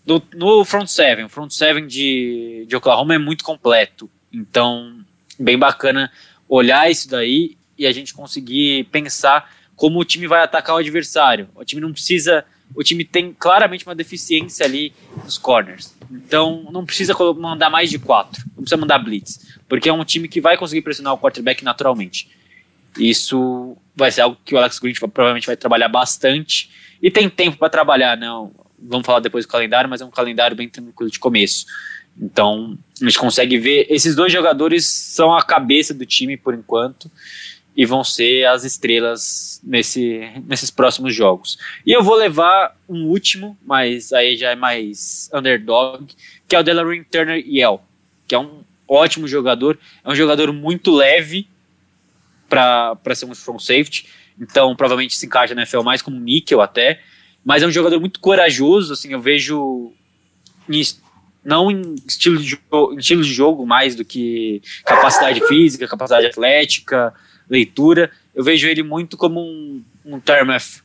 no, 0.05 0.21
no 0.33 0.65
front 0.65 0.87
seven. 0.87 1.25
O 1.25 1.29
front 1.29 1.51
seven 1.51 1.87
de, 1.87 2.65
de 2.67 2.75
Oklahoma 2.75 3.15
é 3.15 3.17
muito 3.17 3.43
completo. 3.43 4.09
Então, 4.31 5.03
bem 5.39 5.57
bacana 5.57 6.11
olhar 6.47 6.89
isso 6.89 7.09
daí 7.09 7.57
e 7.77 7.85
a 7.87 7.91
gente 7.91 8.13
conseguir 8.13 8.85
pensar 8.85 9.51
como 9.79 9.97
o 9.97 10.03
time 10.03 10.27
vai 10.27 10.43
atacar 10.43 10.75
o 10.75 10.79
adversário. 10.79 11.47
O 11.55 11.63
time 11.63 11.81
não 11.81 11.93
precisa. 11.93 12.43
O 12.75 12.83
time 12.83 13.05
tem 13.05 13.33
claramente 13.33 13.85
uma 13.85 13.95
deficiência 13.95 14.65
ali 14.65 14.93
nos 15.23 15.37
corners. 15.37 15.95
Então 16.11 16.67
não 16.69 16.85
precisa 16.85 17.15
mandar 17.37 17.69
mais 17.69 17.89
de 17.89 17.97
quatro. 17.97 18.43
Não 18.47 18.63
precisa 18.63 18.75
mandar 18.75 18.99
blitz. 18.99 19.57
Porque 19.69 19.87
é 19.87 19.93
um 19.93 20.03
time 20.03 20.27
que 20.27 20.41
vai 20.41 20.57
conseguir 20.57 20.81
pressionar 20.81 21.13
o 21.13 21.17
quarterback 21.17 21.63
naturalmente. 21.63 22.29
Isso 22.97 23.77
vai 23.95 24.11
ser 24.11 24.19
algo 24.19 24.37
que 24.43 24.53
o 24.53 24.57
Alex 24.57 24.79
Grinch 24.79 24.99
provavelmente 24.99 25.47
vai 25.47 25.55
trabalhar 25.55 25.87
bastante. 25.87 26.69
E 27.01 27.09
tem 27.09 27.29
tempo 27.29 27.57
para 27.57 27.69
trabalhar, 27.69 28.17
não. 28.17 28.51
Vamos 28.77 29.05
falar 29.05 29.21
depois 29.21 29.45
do 29.45 29.49
calendário, 29.49 29.89
mas 29.89 30.01
é 30.01 30.05
um 30.05 30.11
calendário 30.11 30.57
bem 30.57 30.67
tranquilo 30.67 31.09
de 31.09 31.19
começo. 31.19 31.65
Então, 32.19 32.77
a 33.01 33.05
gente 33.05 33.17
consegue 33.17 33.57
ver. 33.57 33.87
Esses 33.89 34.13
dois 34.13 34.33
jogadores 34.33 34.85
são 34.85 35.33
a 35.33 35.41
cabeça 35.41 35.93
do 35.93 36.05
time 36.05 36.35
por 36.35 36.53
enquanto 36.53 37.09
e 37.79 37.85
vão 37.85 38.03
ser 38.03 38.45
as 38.45 38.65
estrelas 38.65 39.61
nesse, 39.63 40.19
nesses 40.45 40.69
próximos 40.69 41.15
jogos. 41.15 41.57
E 41.85 41.93
eu 41.93 42.03
vou 42.03 42.13
levar 42.13 42.75
um 42.89 43.05
último, 43.05 43.57
mas 43.65 44.11
aí 44.11 44.35
já 44.35 44.51
é 44.51 44.55
mais 44.55 45.29
underdog, 45.33 46.13
que 46.45 46.57
é 46.57 46.59
o 46.59 46.63
Delarue 46.63 47.05
Turner 47.05 47.41
Yell, 47.47 47.79
que 48.27 48.35
é 48.35 48.37
um 48.37 48.63
ótimo 48.85 49.29
jogador, 49.29 49.79
é 50.03 50.09
um 50.09 50.13
jogador 50.13 50.51
muito 50.51 50.93
leve 50.93 51.47
para 52.49 53.15
ser 53.15 53.23
um 53.23 53.31
strong 53.31 53.63
safety, 53.63 54.07
então 54.37 54.75
provavelmente 54.75 55.15
se 55.15 55.25
encaixa 55.25 55.55
na 55.55 55.61
NFL 55.61 55.81
mais 55.81 56.01
como 56.01 56.19
níquel 56.19 56.59
até, 56.59 56.99
mas 57.45 57.63
é 57.63 57.65
um 57.65 57.71
jogador 57.71 57.97
muito 58.01 58.19
corajoso, 58.19 58.91
assim, 58.91 59.13
eu 59.13 59.21
vejo 59.21 59.93
em, 60.67 60.81
não 61.45 61.71
em 61.71 61.95
estilo 62.05 62.39
de, 62.39 62.59
em 62.91 62.97
estilo 62.97 63.23
de 63.23 63.33
jogo 63.33 63.65
mais 63.65 63.95
do 63.95 64.03
que 64.03 64.61
capacidade 64.83 65.39
física, 65.47 65.87
capacidade 65.87 66.25
atlética, 66.25 67.13
leitura, 67.49 68.11
eu 68.35 68.43
vejo 68.43 68.67
ele 68.67 68.83
muito 68.83 69.17
como 69.17 69.41
um, 69.41 69.83
um 70.05 70.19
Termeth. 70.19 70.81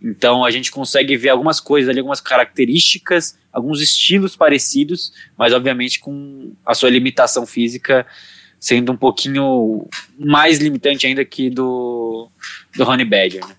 Então 0.00 0.44
a 0.44 0.50
gente 0.50 0.70
consegue 0.70 1.16
ver 1.16 1.30
algumas 1.30 1.60
coisas 1.60 1.88
ali, 1.88 1.98
algumas 1.98 2.20
características, 2.20 3.38
alguns 3.52 3.80
estilos 3.80 4.36
parecidos, 4.36 5.12
mas 5.36 5.52
obviamente 5.52 5.98
com 5.98 6.52
a 6.64 6.74
sua 6.74 6.90
limitação 6.90 7.46
física 7.46 8.06
sendo 8.60 8.92
um 8.92 8.96
pouquinho 8.96 9.86
mais 10.18 10.58
limitante 10.58 11.06
ainda 11.06 11.22
que 11.22 11.50
do, 11.50 12.30
do 12.74 12.84
Honey 12.84 13.04
Badger. 13.04 13.46
Né? 13.46 13.54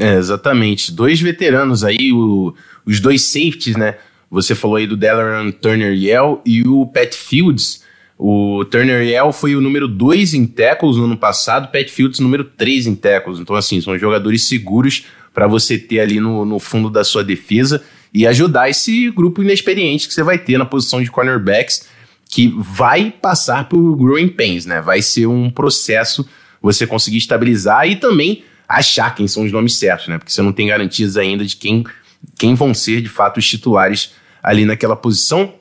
É, 0.00 0.14
exatamente. 0.14 0.90
Dois 0.90 1.20
veteranos 1.20 1.84
aí, 1.84 2.12
o, 2.12 2.54
os 2.84 2.98
dois 2.98 3.22
safeties, 3.22 3.76
né? 3.76 3.96
Você 4.28 4.54
falou 4.56 4.76
aí 4.76 4.86
do 4.86 4.96
Delaran 4.96 5.52
Turner 5.52 5.94
Yell 5.94 6.42
e 6.44 6.66
o 6.66 6.86
Pat 6.86 7.14
Fields 7.14 7.84
o 8.18 8.64
Turner 8.64 9.02
Yell 9.02 9.32
foi 9.32 9.56
o 9.56 9.60
número 9.60 9.88
2 9.88 10.34
em 10.34 10.46
tackles 10.46 10.96
no 10.96 11.04
ano 11.04 11.16
passado, 11.16 11.70
Pat 11.72 11.88
Fields 11.88 12.20
número 12.20 12.44
3 12.44 12.86
em 12.86 12.94
tackles. 12.94 13.40
Então, 13.40 13.56
assim, 13.56 13.80
são 13.80 13.98
jogadores 13.98 14.44
seguros 14.46 15.06
para 15.32 15.46
você 15.46 15.76
ter 15.76 16.00
ali 16.00 16.20
no, 16.20 16.44
no 16.44 16.58
fundo 16.60 16.88
da 16.88 17.02
sua 17.02 17.24
defesa 17.24 17.82
e 18.12 18.26
ajudar 18.26 18.70
esse 18.70 19.10
grupo 19.10 19.42
inexperiente 19.42 20.06
que 20.06 20.14
você 20.14 20.22
vai 20.22 20.38
ter 20.38 20.56
na 20.56 20.64
posição 20.64 21.02
de 21.02 21.10
cornerbacks, 21.10 21.88
que 22.30 22.54
vai 22.56 23.10
passar 23.10 23.68
por 23.68 23.96
growing 23.96 24.28
pains, 24.28 24.64
né? 24.64 24.80
Vai 24.80 25.02
ser 25.02 25.26
um 25.26 25.50
processo 25.50 26.26
você 26.62 26.86
conseguir 26.86 27.18
estabilizar 27.18 27.88
e 27.88 27.96
também 27.96 28.44
achar 28.68 29.14
quem 29.14 29.26
são 29.26 29.44
os 29.44 29.52
nomes 29.52 29.76
certos, 29.76 30.08
né? 30.08 30.18
Porque 30.18 30.32
você 30.32 30.40
não 30.40 30.52
tem 30.52 30.68
garantias 30.68 31.16
ainda 31.16 31.44
de 31.44 31.56
quem, 31.56 31.84
quem 32.38 32.54
vão 32.54 32.72
ser 32.72 33.02
de 33.02 33.08
fato 33.08 33.38
os 33.38 33.48
titulares 33.48 34.12
ali 34.42 34.64
naquela 34.64 34.96
posição. 34.96 35.52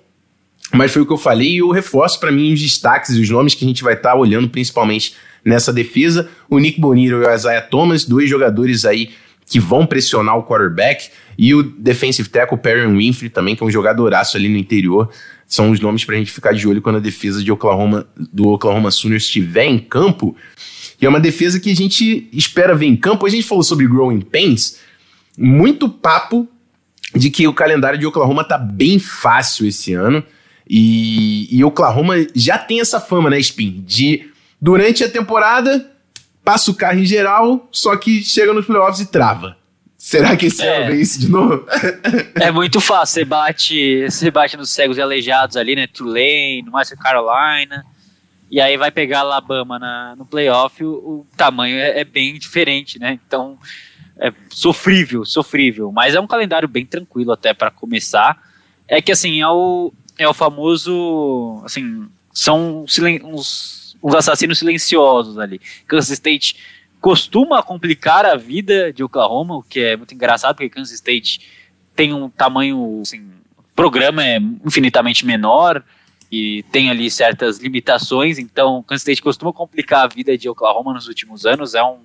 Mas 0.74 0.92
foi 0.92 1.04
o 1.04 1.06
que 1.06 1.14
eu 1.14 1.18
falei 1.18 1.54
e 1.54 1.58
eu 1.58 1.70
reforço 1.70 2.20
para 2.20 2.32
mim 2.32 2.52
os 2.52 2.60
destaques 2.60 3.12
e 3.12 3.22
os 3.22 3.30
nomes 3.30 3.54
que 3.54 3.64
a 3.64 3.68
gente 3.68 3.84
vai 3.84 3.94
estar 3.94 4.12
tá 4.12 4.16
olhando 4.16 4.50
principalmente 4.50 5.16
nessa 5.46 5.72
defesa. 5.72 6.30
O 6.50 6.58
Nick 6.58 6.80
Bonito 6.80 7.12
e 7.12 7.14
o 7.14 7.34
Isaiah 7.34 7.62
Thomas, 7.62 8.06
dois 8.06 8.30
jogadores 8.30 8.84
aí 8.84 9.12
que 9.46 9.60
vão 9.60 9.86
pressionar 9.86 10.38
o 10.38 10.44
quarterback. 10.44 11.10
E 11.38 11.54
o 11.54 11.64
defensive 11.64 12.28
tackle 12.30 12.58
Perry 12.58 12.88
Winfrey 12.88 13.30
também, 13.30 13.56
que 13.56 13.64
é 13.64 13.66
um 13.66 13.72
jogadoraço 13.72 14.38
ali 14.38 14.50
no 14.50 14.58
interior. 14.58 15.10
São 15.48 15.72
os 15.72 15.80
nomes 15.80 16.06
para 16.06 16.16
a 16.16 16.18
gente 16.18 16.32
ficar 16.32 16.54
de 16.54 16.68
olho 16.68 16.82
quando 16.82 16.96
a 16.96 17.00
defesa 17.00 17.44
de 17.44 17.52
Oklahoma, 17.52 18.08
do 18.16 18.48
Oklahoma 18.50 18.90
Sooners 18.90 19.24
estiver 19.24 19.66
em 19.66 19.78
campo. 19.78 20.36
E 21.00 21.06
é 21.06 21.10
uma 21.10 21.20
defesa 21.20 21.60
que 21.60 21.72
a 21.72 21.76
gente 21.76 22.30
espera 22.32 22.74
ver 22.74 22.88
em 22.88 22.96
campo. 22.96 23.26
A 23.26 23.30
gente 23.30 23.46
falou 23.46 23.64
sobre 23.64 23.88
Growing 23.88 24.22
Pains. 24.22 24.80
Muito 25.38 25.90
papo 25.90 26.48
de 27.16 27.30
que 27.30 27.48
o 27.48 27.54
calendário 27.54 28.00
de 28.00 28.06
Oklahoma 28.06 28.44
tá 28.44 28.58
bem 28.58 28.98
fácil 29.00 29.68
esse 29.68 29.94
ano. 29.94 30.24
E, 30.70 31.48
e 31.52 31.64
Oklahoma 31.64 32.16
já 32.36 32.58
tem 32.58 32.80
essa 32.80 33.00
fama, 33.00 33.30
né, 33.30 33.40
Spin? 33.40 33.84
De 33.86 34.32
durante 34.62 35.04
a 35.04 35.10
temporada 35.10 35.92
passa 36.44 36.72
o 36.72 36.76
carro 36.76 37.00
em 37.00 37.06
geral, 37.06 37.68
só 37.72 37.96
que 37.96 38.24
chega 38.24 38.54
nos 38.54 38.66
playoffs 38.66 39.00
e 39.00 39.12
trava. 39.12 39.58
Será 39.98 40.36
que 40.36 40.48
esse 40.48 40.62
é. 40.62 40.86
ano 40.86 40.96
isso 40.96 41.18
de 41.18 41.30
novo? 41.30 41.66
é 42.36 42.52
muito 42.52 42.82
fácil. 42.82 43.22
Você 43.22 43.26
bate, 43.26 44.04
você 44.10 44.30
bate 44.30 44.58
nos 44.58 44.70
cegos 44.70 44.98
e 44.98 45.02
aleijados 45.02 45.56
ali, 45.56 45.78
né? 45.78 45.88
Tulane, 45.88 46.66
West 46.74 46.94
Carolina. 46.98 47.86
E 48.52 48.60
aí 48.60 48.76
vai 48.76 48.92
pegar 48.92 49.22
Alabama 49.22 49.80
na, 49.80 50.16
no 50.18 50.26
playoff, 50.26 50.84
o, 50.84 50.92
o 50.92 51.28
tamanho 51.38 51.78
é, 51.78 52.02
é, 52.02 52.04
bem 52.04 52.38
diferente, 52.38 53.00
né? 53.00 53.18
Então, 53.26 53.58
é 54.20 54.32
sofrível, 54.50 55.24
sofrível. 55.24 55.90
Mas 55.92 56.14
é 56.14 56.20
um 56.20 56.28
calendário 56.28 56.68
bem 56.68 56.86
tranquilo 56.86 57.32
até 57.32 57.54
para 57.54 57.72
começar. 57.72 58.38
É 58.88 59.02
que, 59.02 59.12
assim, 59.12 59.42
é 59.42 59.48
o, 59.48 59.94
é 60.18 60.28
o 60.28 60.34
famoso, 60.34 61.62
assim, 61.66 62.08
são 62.32 62.84
uns, 62.84 63.96
uns 64.02 64.16
assassinos 64.16 64.60
silenciosos 64.60 65.38
ali. 65.38 65.60
Kansas 65.88 66.12
State 66.12 66.56
costuma 67.00 67.62
complicar 67.62 68.26
a 68.26 68.36
vida 68.36 68.94
de 68.94 69.04
Oklahoma, 69.04 69.58
o 69.58 69.64
que 69.64 69.80
é 69.80 69.98
muito 69.98 70.14
engraçado, 70.14 70.56
porque 70.56 70.70
Kansas 70.70 70.94
State 70.94 71.42
tem 71.96 72.14
um 72.14 72.30
tamanho, 72.30 73.02
assim, 73.02 73.30
o 73.58 73.64
programa 73.76 74.26
é 74.26 74.38
infinitamente 74.66 75.26
menor 75.26 75.84
e 76.32 76.64
tem 76.72 76.90
ali 76.90 77.12
certas 77.12 77.60
limitações, 77.60 78.40
então 78.40 78.82
Kansas 78.84 79.02
State 79.02 79.22
costuma 79.22 79.54
complicar 79.54 80.06
a 80.06 80.08
vida 80.08 80.38
de 80.38 80.50
Oklahoma 80.50 80.94
nos 80.94 81.08
últimos 81.08 81.46
anos, 81.46 81.76
é 81.76 81.84
um, 81.84 81.98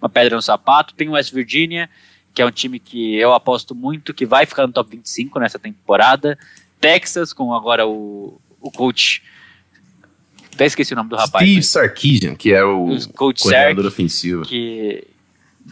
uma 0.00 0.08
pedra 0.08 0.36
no 0.36 0.42
sapato. 0.42 0.94
Tem 0.94 1.08
West 1.08 1.32
Virginia, 1.32 1.88
que 2.32 2.42
é 2.42 2.46
um 2.46 2.50
time 2.50 2.78
que 2.78 3.16
eu 3.16 3.32
aposto 3.32 3.74
muito 3.74 4.12
que 4.12 4.26
vai 4.26 4.44
ficar 4.44 4.66
no 4.66 4.72
top 4.72 4.90
25 4.96 5.38
nessa 5.38 5.58
temporada. 5.58 6.38
Texas, 6.84 7.32
com 7.32 7.54
agora 7.54 7.86
o, 7.86 8.38
o 8.60 8.70
coach. 8.70 9.22
Até 10.52 10.66
esqueci 10.66 10.92
o 10.92 10.96
nome 10.96 11.08
do 11.08 11.16
rapaz. 11.16 11.42
Steve 11.42 11.56
mas... 11.56 11.68
Sarkisian, 11.68 12.34
que 12.34 12.52
é 12.52 12.62
o, 12.62 12.90
o 12.90 13.12
coach 13.14 13.42
coordenador 13.42 13.84
Sark, 13.84 13.94
ofensivo. 13.94 14.42
Que, 14.42 15.06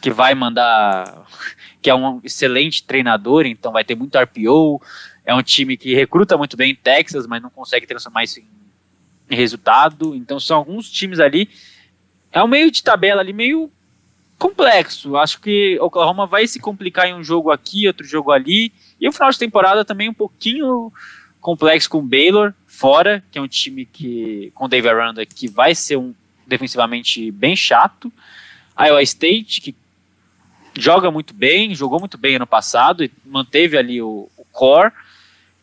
que 0.00 0.10
vai 0.10 0.34
mandar. 0.34 1.26
Que 1.82 1.90
é 1.90 1.94
um 1.96 2.20
excelente 2.22 2.84
treinador, 2.84 3.44
então 3.44 3.72
vai 3.72 3.82
ter 3.82 3.96
muito 3.96 4.16
RPO. 4.16 4.80
É 5.24 5.34
um 5.34 5.42
time 5.42 5.76
que 5.76 5.92
recruta 5.96 6.38
muito 6.38 6.56
bem 6.56 6.70
em 6.70 6.74
Texas, 6.76 7.26
mas 7.26 7.42
não 7.42 7.50
consegue 7.50 7.88
transformar 7.88 8.22
isso 8.22 8.38
em, 8.38 8.46
em 9.28 9.34
resultado. 9.34 10.14
Então 10.14 10.38
são 10.38 10.58
alguns 10.58 10.88
times 10.88 11.18
ali. 11.18 11.50
É 12.30 12.40
um 12.40 12.46
meio 12.46 12.70
de 12.70 12.84
tabela 12.84 13.20
ali, 13.20 13.32
meio 13.32 13.68
complexo. 14.42 15.16
Acho 15.16 15.40
que 15.40 15.78
Oklahoma 15.80 16.26
vai 16.26 16.48
se 16.48 16.58
complicar 16.58 17.06
em 17.06 17.14
um 17.14 17.22
jogo 17.22 17.52
aqui, 17.52 17.86
outro 17.86 18.04
jogo 18.04 18.32
ali. 18.32 18.72
E 19.00 19.08
o 19.08 19.12
final 19.12 19.30
de 19.30 19.38
temporada 19.38 19.84
também 19.84 20.08
um 20.08 20.14
pouquinho 20.14 20.92
complexo 21.40 21.88
com 21.88 21.98
o 21.98 22.02
Baylor 22.02 22.52
fora, 22.66 23.22
que 23.30 23.38
é 23.38 23.40
um 23.40 23.46
time 23.46 23.86
que 23.86 24.50
com 24.52 24.64
o 24.64 24.68
Dave 24.68 24.88
Aranda 24.88 25.24
que 25.24 25.46
vai 25.46 25.76
ser 25.76 25.96
um 25.96 26.12
defensivamente 26.44 27.30
bem 27.30 27.54
chato. 27.54 28.12
Iowa 28.76 29.00
State 29.04 29.60
que 29.60 29.76
joga 30.76 31.08
muito 31.08 31.32
bem, 31.32 31.72
jogou 31.72 32.00
muito 32.00 32.18
bem 32.18 32.34
ano 32.34 32.46
passado 32.46 33.04
e 33.04 33.12
manteve 33.24 33.78
ali 33.78 34.02
o, 34.02 34.28
o 34.36 34.44
core. 34.50 34.90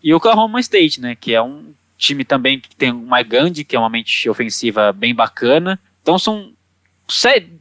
E 0.01 0.13
o 0.13 0.17
Oklahoma 0.17 0.61
State, 0.61 1.01
né, 1.01 1.15
que 1.15 1.33
é 1.33 1.41
um 1.41 1.73
time 1.97 2.23
também 2.23 2.61
que 2.61 2.73
tem 2.73 2.91
o 2.91 2.99
Mike 2.99 3.29
Gandhi, 3.29 3.65
que 3.65 3.75
é 3.75 3.79
uma 3.79 3.89
mente 3.89 4.29
ofensiva 4.29 4.93
bem 4.93 5.13
bacana. 5.13 5.77
Então 6.01 6.17
são 6.17 6.53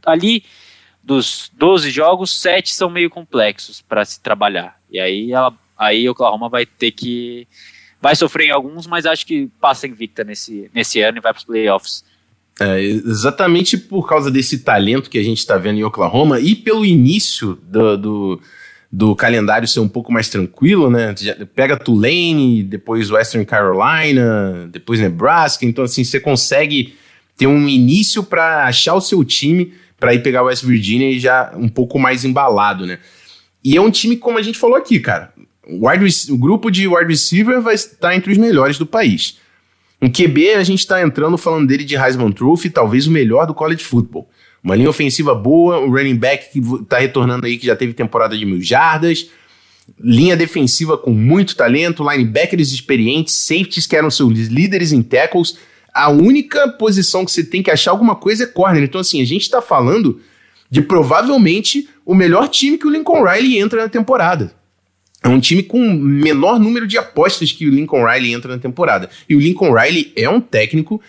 ali 0.05 0.45
dos 1.03 1.51
12 1.57 1.89
jogos, 1.91 2.31
7 2.39 2.73
são 2.73 2.89
meio 2.89 3.09
complexos 3.09 3.81
para 3.81 4.05
se 4.05 4.21
trabalhar. 4.21 4.79
E 4.91 4.99
aí 4.99 5.31
ela, 5.31 5.53
aí 5.77 6.07
Oklahoma 6.07 6.49
vai 6.49 6.65
ter 6.65 6.91
que 6.91 7.47
vai 8.01 8.15
sofrer 8.15 8.47
em 8.47 8.51
alguns, 8.51 8.87
mas 8.87 9.05
acho 9.05 9.25
que 9.25 9.49
passa 9.59 9.87
invicta 9.87 10.23
nesse, 10.23 10.69
nesse 10.73 11.01
ano 11.01 11.17
e 11.17 11.21
vai 11.21 11.33
para 11.33 11.39
os 11.39 11.45
playoffs. 11.45 12.03
É, 12.59 12.81
exatamente 12.81 13.77
por 13.77 14.07
causa 14.07 14.29
desse 14.29 14.59
talento 14.59 15.09
que 15.09 15.17
a 15.17 15.23
gente 15.23 15.37
está 15.37 15.57
vendo 15.57 15.79
em 15.79 15.83
Oklahoma 15.83 16.39
e 16.41 16.55
pelo 16.55 16.85
início 16.85 17.57
do, 17.63 17.97
do, 17.97 18.41
do, 18.91 19.15
calendário 19.15 19.65
ser 19.65 19.79
um 19.79 19.87
pouco 19.87 20.11
mais 20.11 20.27
tranquilo, 20.27 20.89
né? 20.89 21.15
Pega 21.55 21.77
Tulane, 21.77 22.63
depois 22.63 23.09
Western 23.09 23.45
Carolina, 23.45 24.67
depois 24.69 24.99
Nebraska, 24.99 25.65
então 25.65 25.85
assim 25.85 26.03
você 26.03 26.19
consegue 26.19 26.97
ter 27.37 27.47
um 27.47 27.65
início 27.69 28.23
para 28.23 28.65
achar 28.65 28.93
o 28.93 29.01
seu 29.01 29.23
time 29.23 29.73
para 29.99 30.13
ir 30.13 30.23
pegar 30.23 30.43
o 30.43 30.45
West 30.45 30.63
Virginia 30.63 31.09
e 31.09 31.19
já 31.19 31.51
um 31.55 31.67
pouco 31.67 31.99
mais 31.99 32.23
embalado, 32.23 32.85
né? 32.85 32.99
E 33.63 33.75
é 33.75 33.81
um 33.81 33.91
time, 33.91 34.15
como 34.15 34.37
a 34.37 34.41
gente 34.41 34.57
falou 34.57 34.77
aqui, 34.77 34.99
cara. 34.99 35.33
O, 35.67 35.87
wide, 35.87 36.31
o 36.31 36.37
grupo 36.37 36.71
de 36.71 36.87
wide 36.87 37.09
receiver 37.09 37.61
vai 37.61 37.75
estar 37.75 38.15
entre 38.15 38.31
os 38.31 38.37
melhores 38.37 38.77
do 38.77 38.85
país. 38.85 39.37
Um 40.01 40.09
QB, 40.09 40.51
a 40.51 40.63
gente 40.63 40.79
está 40.79 41.01
entrando 41.01 41.37
falando 41.37 41.67
dele 41.67 41.83
de 41.83 41.97
Heisman 41.97 42.31
Trophy, 42.31 42.69
talvez 42.69 43.05
o 43.05 43.11
melhor 43.11 43.45
do 43.45 43.53
college 43.53 43.83
football. 43.83 44.29
Uma 44.63 44.75
linha 44.75 44.89
ofensiva 44.89 45.35
boa, 45.35 45.79
um 45.79 45.89
running 45.89 46.15
back 46.15 46.51
que 46.51 46.59
está 46.59 46.99
retornando 46.99 47.45
aí, 47.45 47.57
que 47.57 47.65
já 47.65 47.75
teve 47.75 47.93
temporada 47.93 48.37
de 48.37 48.45
mil 48.45 48.61
jardas. 48.61 49.29
Linha 49.99 50.37
defensiva 50.37 50.97
com 50.97 51.11
muito 51.11 51.55
talento, 51.55 52.07
linebackers 52.09 52.71
experientes, 52.71 53.33
safeties 53.33 53.87
que 53.87 53.95
eram 53.95 54.09
seus 54.09 54.47
líderes 54.47 54.91
em 54.91 55.01
tackles 55.01 55.57
a 55.93 56.09
única 56.09 56.67
posição 56.69 57.25
que 57.25 57.31
você 57.31 57.43
tem 57.43 57.63
que 57.63 57.71
achar 57.71 57.91
alguma 57.91 58.15
coisa 58.15 58.43
é 58.43 58.47
corner. 58.47 58.83
Então, 58.83 59.01
assim, 59.01 59.21
a 59.21 59.25
gente 59.25 59.43
está 59.43 59.61
falando 59.61 60.21
de 60.69 60.81
provavelmente 60.81 61.89
o 62.05 62.13
melhor 62.13 62.47
time 62.47 62.77
que 62.77 62.87
o 62.87 62.89
Lincoln 62.89 63.23
Riley 63.23 63.59
entra 63.59 63.81
na 63.81 63.89
temporada. 63.89 64.53
É 65.21 65.27
um 65.27 65.39
time 65.39 65.61
com 65.61 65.79
menor 65.93 66.59
número 66.59 66.87
de 66.87 66.97
apostas 66.97 67.51
que 67.51 67.67
o 67.67 67.71
Lincoln 67.71 68.05
Riley 68.05 68.33
entra 68.33 68.55
na 68.55 68.61
temporada. 68.61 69.09
E 69.27 69.35
o 69.35 69.39
Lincoln 69.39 69.73
Riley 69.73 70.13
é 70.15 70.29
um 70.29 70.39
técnico 70.39 71.01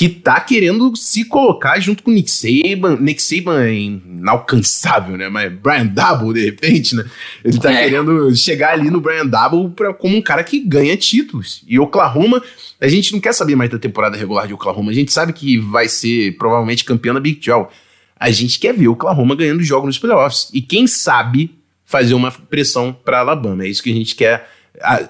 que 0.00 0.08
tá 0.08 0.40
querendo 0.40 0.96
se 0.96 1.26
colocar 1.26 1.78
junto 1.78 2.02
com 2.02 2.10
o 2.10 2.14
Nick 2.14 2.30
Saban. 2.30 2.96
Nick 2.98 3.22
Saban 3.22 3.64
é 3.64 3.74
inalcançável, 3.74 5.14
né? 5.14 5.28
Mas 5.28 5.52
Brian 5.52 5.84
Double, 5.84 6.32
de 6.32 6.46
repente, 6.46 6.96
né? 6.96 7.04
Ele 7.44 7.58
tá 7.58 7.70
é. 7.70 7.84
querendo 7.84 8.34
chegar 8.34 8.72
ali 8.72 8.90
no 8.90 8.98
Brian 8.98 9.26
Double 9.26 9.74
pra, 9.76 9.92
como 9.92 10.16
um 10.16 10.22
cara 10.22 10.42
que 10.42 10.58
ganha 10.58 10.96
títulos. 10.96 11.62
E 11.68 11.78
Oklahoma, 11.78 12.42
a 12.80 12.88
gente 12.88 13.12
não 13.12 13.20
quer 13.20 13.34
saber 13.34 13.54
mais 13.56 13.68
da 13.68 13.78
temporada 13.78 14.16
regular 14.16 14.46
de 14.46 14.54
Oklahoma. 14.54 14.90
A 14.90 14.94
gente 14.94 15.12
sabe 15.12 15.34
que 15.34 15.58
vai 15.58 15.86
ser 15.86 16.34
provavelmente 16.38 16.82
campeão 16.82 17.12
da 17.12 17.20
Big 17.20 17.38
12. 17.38 17.68
A 18.18 18.30
gente 18.30 18.58
quer 18.58 18.72
ver 18.72 18.88
Oklahoma 18.88 19.36
ganhando 19.36 19.62
jogos 19.62 19.88
nos 19.88 19.98
playoffs. 19.98 20.48
E 20.54 20.62
quem 20.62 20.86
sabe 20.86 21.54
fazer 21.84 22.14
uma 22.14 22.30
pressão 22.30 22.90
para 22.90 23.18
Alabama. 23.18 23.66
É 23.66 23.68
isso 23.68 23.82
que 23.82 23.90
a 23.90 23.94
gente 23.94 24.14
quer 24.14 24.48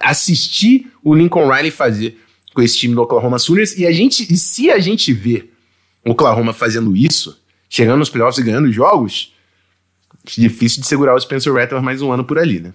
assistir 0.01 0.91
o 1.01 1.15
Lincoln 1.15 1.49
Riley 1.49 1.71
fazer 1.71 2.17
com 2.53 2.61
esse 2.61 2.77
time 2.77 2.95
do 2.95 3.01
Oklahoma 3.01 3.39
Sooners. 3.39 3.77
E 3.77 3.85
a 3.85 3.91
gente, 3.91 4.31
e 4.31 4.37
se 4.37 4.69
a 4.69 4.79
gente 4.79 5.13
vê 5.13 5.49
o 6.05 6.11
Oklahoma 6.11 6.53
fazendo 6.53 6.95
isso, 6.95 7.41
chegando 7.69 7.99
nos 7.99 8.09
playoffs 8.09 8.37
e 8.37 8.43
ganhando 8.43 8.71
jogos, 8.71 9.33
difícil 10.25 10.81
de 10.81 10.87
segurar 10.87 11.15
o 11.15 11.19
Spencer 11.19 11.53
Rattler 11.53 11.81
mais 11.81 12.01
um 12.01 12.11
ano 12.11 12.23
por 12.23 12.37
ali, 12.37 12.59
né? 12.59 12.73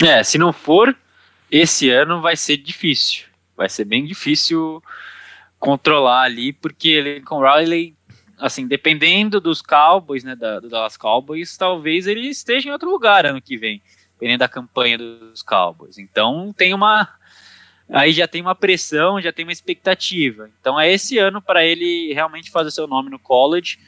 É, 0.00 0.22
se 0.22 0.38
não 0.38 0.52
for 0.52 0.96
esse 1.50 1.90
ano, 1.90 2.20
vai 2.20 2.36
ser 2.36 2.56
difícil. 2.56 3.24
Vai 3.56 3.68
ser 3.68 3.84
bem 3.84 4.04
difícil 4.04 4.82
controlar 5.58 6.22
ali, 6.22 6.52
porque 6.52 7.00
Lincoln 7.00 7.40
Riley, 7.40 7.94
assim, 8.38 8.66
dependendo 8.66 9.40
dos 9.40 9.62
Cowboys, 9.62 10.24
né, 10.24 10.34
da, 10.34 10.58
do 10.58 10.68
Dallas 10.68 10.96
Cowboys, 10.96 11.56
talvez 11.56 12.06
ele 12.06 12.28
esteja 12.28 12.68
em 12.68 12.72
outro 12.72 12.90
lugar 12.90 13.26
ano 13.26 13.40
que 13.40 13.56
vem, 13.56 13.80
dependendo 14.14 14.40
da 14.40 14.48
campanha 14.48 14.98
dos 14.98 15.42
Cowboys. 15.42 15.98
Então 15.98 16.52
tem 16.56 16.74
uma 16.74 17.08
aí 17.92 18.12
já 18.12 18.26
tem 18.26 18.40
uma 18.40 18.54
pressão, 18.54 19.20
já 19.20 19.32
tem 19.32 19.44
uma 19.44 19.52
expectativa. 19.52 20.50
Então 20.60 20.80
é 20.80 20.90
esse 20.90 21.18
ano 21.18 21.40
para 21.40 21.64
ele 21.64 22.12
realmente 22.12 22.50
fazer 22.50 22.70
seu 22.70 22.86
nome 22.86 23.10
no 23.10 23.18
college 23.18 23.78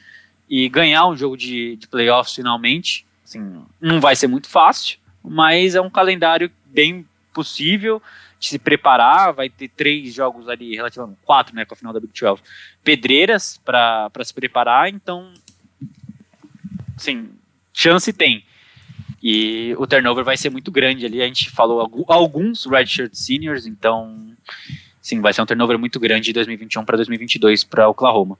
e 0.47 0.69
ganhar 0.69 1.07
um 1.07 1.17
jogo 1.17 1.35
de, 1.35 1.75
de 1.75 1.87
playoffs 1.87 2.35
finalmente. 2.35 3.05
Assim, 3.23 3.63
não 3.81 3.99
vai 3.99 4.15
ser 4.15 4.27
muito 4.27 4.47
fácil, 4.47 4.99
mas 5.23 5.73
é 5.73 5.81
um 5.81 5.89
calendário 5.89 6.51
bem 6.67 7.05
possível. 7.33 8.01
se 8.39 8.59
preparar, 8.59 9.33
vai 9.33 9.49
ter 9.49 9.67
três 9.69 10.13
jogos 10.13 10.47
ali, 10.47 10.75
relativamente 10.75 11.17
quatro, 11.25 11.55
né, 11.55 11.65
com 11.65 11.73
a 11.73 11.77
final 11.77 11.91
da 11.91 11.99
Big 11.99 12.13
12, 12.13 12.43
pedreiras 12.83 13.59
para 13.65 14.11
se 14.23 14.33
preparar, 14.33 14.87
então, 14.87 15.33
sim, 16.95 17.31
chance 17.73 18.13
tem. 18.13 18.45
E 19.21 19.73
o 19.77 19.87
turnover 19.87 20.23
vai 20.23 20.37
ser 20.37 20.49
muito 20.49 20.71
grande 20.71 21.05
ali, 21.05 21.21
a 21.21 21.25
gente 21.25 21.49
falou 21.49 21.89
alguns 22.07 22.65
redshirt 22.65 23.13
seniors, 23.13 23.65
então, 23.65 24.35
sim, 25.01 25.21
vai 25.21 25.33
ser 25.33 25.41
um 25.41 25.45
turnover 25.45 25.79
muito 25.79 25.99
grande 25.99 26.25
de 26.25 26.33
2021 26.33 26.85
para 26.85 26.97
2022 26.97 27.63
para 27.63 27.89
Oklahoma. 27.89 28.37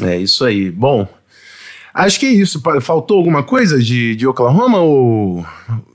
É 0.00 0.16
isso 0.16 0.44
aí. 0.44 0.70
Bom, 0.70 1.08
acho 1.94 2.20
que 2.20 2.26
é 2.26 2.30
isso. 2.30 2.60
Faltou 2.80 3.16
alguma 3.16 3.42
coisa 3.42 3.78
de, 3.78 4.14
de 4.14 4.26
Oklahoma 4.26 4.80
ou 4.80 5.46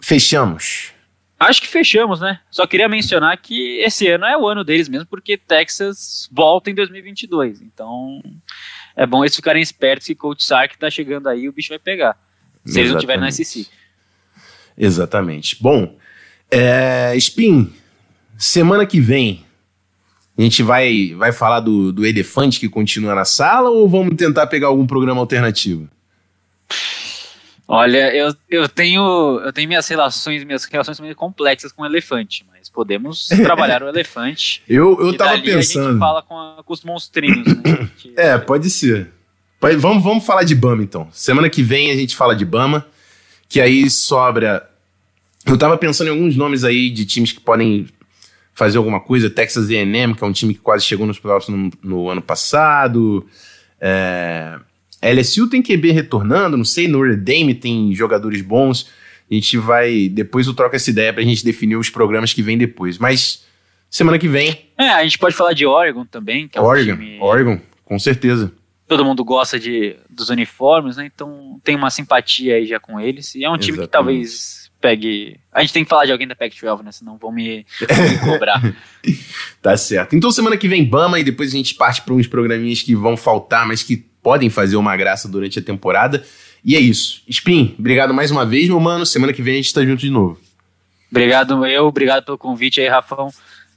fechamos? 0.01 0.93
Acho 1.39 1.61
que 1.61 1.67
fechamos, 1.67 2.19
né? 2.19 2.39
Só 2.51 2.67
queria 2.67 2.87
mencionar 2.87 3.35
que 3.37 3.79
esse 3.79 4.07
ano 4.07 4.25
é 4.25 4.37
o 4.37 4.47
ano 4.47 4.63
deles 4.63 4.87
mesmo, 4.87 5.07
porque 5.07 5.37
Texas 5.37 6.29
volta 6.31 6.69
em 6.69 6.75
2022. 6.75 7.61
Então, 7.61 8.21
é 8.95 9.07
bom 9.07 9.23
eles 9.23 9.35
ficarem 9.35 9.61
espertos 9.61 10.05
que 10.05 10.13
Coach 10.13 10.43
Sark 10.43 10.77
tá 10.77 10.89
chegando 10.89 11.27
aí 11.27 11.41
e 11.41 11.49
o 11.49 11.51
bicho 11.51 11.69
vai 11.69 11.79
pegar. 11.79 12.15
Se 12.65 12.79
Exatamente. 12.79 12.79
eles 12.79 12.91
não 12.91 12.99
tiverem 12.99 13.21
na 13.21 13.31
SEC. 13.31 13.67
Exatamente. 14.77 15.57
Bom, 15.61 15.95
é, 16.49 17.13
Spin, 17.15 17.73
semana 18.37 18.85
que 18.85 18.99
vem, 18.99 19.45
a 20.37 20.41
gente 20.41 20.63
vai, 20.63 21.13
vai 21.15 21.31
falar 21.31 21.59
do, 21.59 21.91
do 21.91 22.05
elefante 22.05 22.59
que 22.59 22.67
continua 22.67 23.13
na 23.15 23.25
sala 23.25 23.69
ou 23.69 23.87
vamos 23.87 24.15
tentar 24.15 24.47
pegar 24.47 24.67
algum 24.67 24.85
programa 24.85 25.19
alternativo? 25.19 25.89
Olha, 27.67 28.13
eu, 28.13 28.35
eu 28.49 28.67
tenho 28.67 29.39
eu 29.45 29.53
tenho 29.53 29.67
minhas 29.67 29.87
relações, 29.87 30.43
minhas 30.43 30.65
relações 30.65 30.97
são 30.97 31.05
meio 31.05 31.15
complexas 31.15 31.71
com 31.71 31.83
o 31.83 31.85
elefante, 31.85 32.45
mas 32.51 32.69
podemos 32.69 33.29
trabalhar 33.43 33.81
o 33.81 33.87
elefante. 33.87 34.61
eu 34.67 34.99
eu 34.99 35.15
tava 35.15 35.39
pensando. 35.39 35.87
A 35.87 35.91
gente 35.91 35.99
fala 35.99 36.21
com, 36.21 36.37
a, 36.37 36.61
com 36.65 36.73
os 36.73 36.83
monstrinhos, 36.83 37.47
né? 37.47 37.89
é, 38.17 38.37
pode 38.37 38.69
ser. 38.69 39.13
Vamos, 39.77 40.03
vamos 40.03 40.25
falar 40.25 40.43
de 40.43 40.55
Bama 40.55 40.81
então. 40.81 41.07
Semana 41.11 41.49
que 41.49 41.61
vem 41.61 41.91
a 41.91 41.95
gente 41.95 42.15
fala 42.15 42.35
de 42.35 42.43
Bama, 42.43 42.87
que 43.47 43.61
aí 43.61 43.89
sobra. 43.89 44.67
Eu 45.45 45.57
tava 45.57 45.77
pensando 45.77 46.07
em 46.07 46.11
alguns 46.11 46.35
nomes 46.35 46.63
aí 46.63 46.89
de 46.89 47.05
times 47.05 47.31
que 47.31 47.39
podem 47.39 47.87
fazer 48.53 48.77
alguma 48.77 48.99
coisa. 48.99 49.29
Texas 49.29 49.69
A&M, 49.69 50.15
que 50.15 50.23
é 50.23 50.27
um 50.27 50.31
time 50.31 50.53
que 50.53 50.59
quase 50.59 50.85
chegou 50.85 51.05
nos 51.05 51.19
playoffs 51.19 51.49
no, 51.49 51.69
no 51.83 52.09
ano 52.09 52.21
passado. 52.21 53.25
É, 53.79 54.59
LSU 55.01 55.47
tem 55.47 55.61
QB 55.61 55.91
retornando, 55.91 56.57
não 56.57 56.65
sei, 56.65 56.87
Notre 56.87 57.15
Dame 57.15 57.53
tem 57.53 57.93
jogadores 57.93 58.41
bons. 58.41 58.89
A 59.29 59.33
gente 59.33 59.57
vai. 59.57 60.09
Depois 60.09 60.47
eu 60.47 60.53
troco 60.53 60.75
essa 60.75 60.89
ideia 60.89 61.13
pra 61.13 61.23
gente 61.23 61.45
definir 61.45 61.75
os 61.75 61.89
programas 61.89 62.33
que 62.33 62.41
vem 62.41 62.57
depois. 62.57 62.97
Mas 62.97 63.45
semana 63.89 64.17
que 64.17 64.27
vem. 64.27 64.65
É, 64.77 64.89
a 64.89 65.03
gente 65.03 65.19
pode 65.19 65.35
falar 65.35 65.53
de 65.53 65.65
Oregon 65.65 66.05
também, 66.05 66.47
que 66.47 66.57
é 66.57 66.61
Oregon, 66.61 66.93
um 66.93 66.97
time... 66.97 67.17
Oregon, 67.19 67.59
com 67.85 67.99
certeza. 67.99 68.51
Todo 68.91 69.05
mundo 69.05 69.23
gosta 69.23 69.57
de, 69.57 69.95
dos 70.09 70.27
uniformes, 70.27 70.97
né? 70.97 71.05
Então 71.05 71.61
tem 71.63 71.77
uma 71.77 71.89
simpatia 71.89 72.55
aí 72.55 72.65
já 72.65 72.77
com 72.77 72.99
eles. 72.99 73.33
E 73.35 73.45
é 73.45 73.49
um 73.49 73.53
time 73.57 73.77
Exatamente. 73.77 73.87
que 73.87 73.91
talvez 73.93 74.69
pegue. 74.81 75.39
A 75.49 75.61
gente 75.61 75.71
tem 75.71 75.85
que 75.85 75.89
falar 75.89 76.03
de 76.03 76.11
alguém 76.11 76.27
da 76.27 76.35
Pac-12, 76.35 76.83
né? 76.83 76.91
Senão 76.91 77.17
vão 77.17 77.31
me, 77.31 77.65
vão 77.79 78.09
me 78.09 78.19
cobrar. 78.19 78.61
tá 79.63 79.77
certo. 79.77 80.13
Então 80.13 80.29
semana 80.29 80.57
que 80.57 80.67
vem 80.67 80.83
Bama 80.83 81.17
e 81.21 81.23
depois 81.23 81.53
a 81.53 81.55
gente 81.55 81.73
parte 81.75 82.01
para 82.01 82.13
uns 82.13 82.27
programinhas 82.27 82.81
que 82.81 82.93
vão 82.93 83.15
faltar, 83.15 83.65
mas 83.65 83.81
que 83.81 83.95
podem 84.21 84.49
fazer 84.49 84.75
uma 84.75 84.97
graça 84.97 85.29
durante 85.29 85.57
a 85.57 85.61
temporada. 85.61 86.25
E 86.61 86.75
é 86.75 86.79
isso. 86.81 87.23
Spin, 87.29 87.73
obrigado 87.79 88.13
mais 88.13 88.29
uma 88.29 88.45
vez, 88.45 88.67
meu 88.67 88.81
mano. 88.81 89.05
Semana 89.05 89.31
que 89.31 89.41
vem 89.41 89.53
a 89.53 89.57
gente 89.57 89.73
tá 89.73 89.85
junto 89.85 90.01
de 90.01 90.09
novo. 90.09 90.37
Obrigado 91.09 91.65
eu, 91.65 91.85
obrigado 91.85 92.25
pelo 92.25 92.37
convite 92.37 92.81
aí, 92.81 92.89
Rafão. 92.89 93.29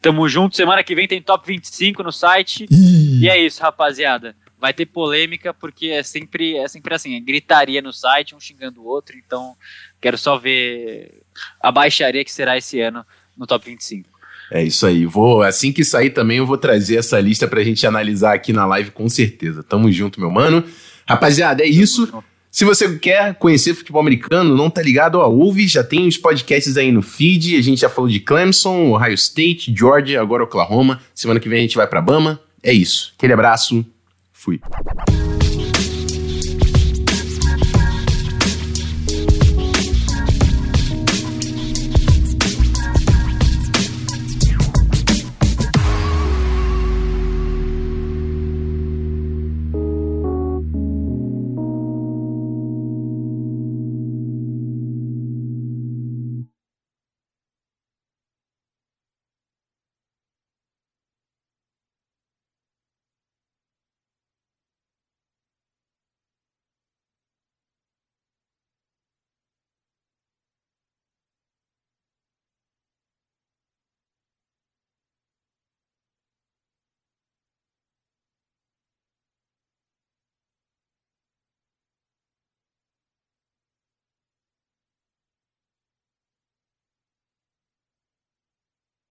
Tamo 0.03 0.29
junto. 0.29 0.57
Semana 0.57 0.83
que 0.83 0.93
vem 0.93 1.07
tem 1.07 1.23
top 1.23 1.47
25 1.47 2.03
no 2.03 2.11
site. 2.11 2.67
E 2.69 3.29
é 3.29 3.39
isso, 3.39 3.63
rapaziada. 3.63 4.35
Vai 4.65 4.73
ter 4.73 4.87
polêmica 4.87 5.53
porque 5.53 5.89
é 5.89 6.03
sempre, 6.03 6.57
é 6.57 6.67
sempre 6.67 6.95
assim, 6.95 7.15
é 7.15 7.21
gritaria 7.21 7.83
no 7.83 7.93
site, 7.93 8.35
um 8.35 8.41
xingando 8.41 8.81
o 8.81 8.87
outro. 8.87 9.15
Então, 9.15 9.55
quero 10.01 10.17
só 10.17 10.39
ver 10.39 11.21
a 11.61 11.71
baixaria 11.71 12.25
que 12.25 12.33
será 12.33 12.57
esse 12.57 12.81
ano 12.81 13.05
no 13.37 13.47
top 13.47 13.67
25. 13.67 14.09
É 14.51 14.65
isso 14.65 14.87
aí. 14.87 15.05
Vou 15.05 15.43
assim 15.43 15.71
que 15.71 15.85
sair 15.85 16.09
também 16.09 16.39
eu 16.39 16.47
vou 16.47 16.57
trazer 16.57 16.97
essa 16.97 17.21
lista 17.21 17.47
pra 17.47 17.63
gente 17.63 17.87
analisar 17.87 18.33
aqui 18.33 18.55
na 18.55 18.65
live 18.65 18.91
com 18.91 19.07
certeza. 19.07 19.63
Tamo 19.63 19.93
junto, 19.93 20.19
meu 20.19 20.31
mano. 20.31 20.65
Rapaziada, 21.07 21.63
é 21.63 21.67
isso. 21.67 22.25
Se 22.51 22.65
você 22.65 22.99
quer 22.99 23.35
conhecer 23.35 23.75
futebol 23.75 24.01
americano, 24.01 24.57
não 24.57 24.71
tá 24.71 24.81
ligado, 24.81 25.17
ó, 25.17 25.29
ouve, 25.29 25.69
já 25.69 25.85
tem 25.85 26.09
os 26.09 26.17
podcasts 26.17 26.79
aí 26.79 26.91
no 26.91 27.03
feed. 27.03 27.55
A 27.59 27.63
gente 27.63 27.83
já 27.83 27.91
falou 27.91 28.09
de 28.09 28.19
Clemson, 28.19 28.93
Ohio 28.93 29.13
State, 29.13 29.75
Georgia, 29.77 30.23
agora 30.23 30.43
Oklahoma. 30.43 31.03
Semana 31.15 31.39
que 31.39 31.51
vem 31.51 31.59
a 31.59 31.63
gente 31.63 31.77
vai 31.77 31.87
pra 31.87 32.01
Bama. 32.01 32.41
É 32.63 32.73
isso. 32.73 33.13
Aquele 33.19 33.35
abraço. 33.35 33.85
Fui. 34.45 34.61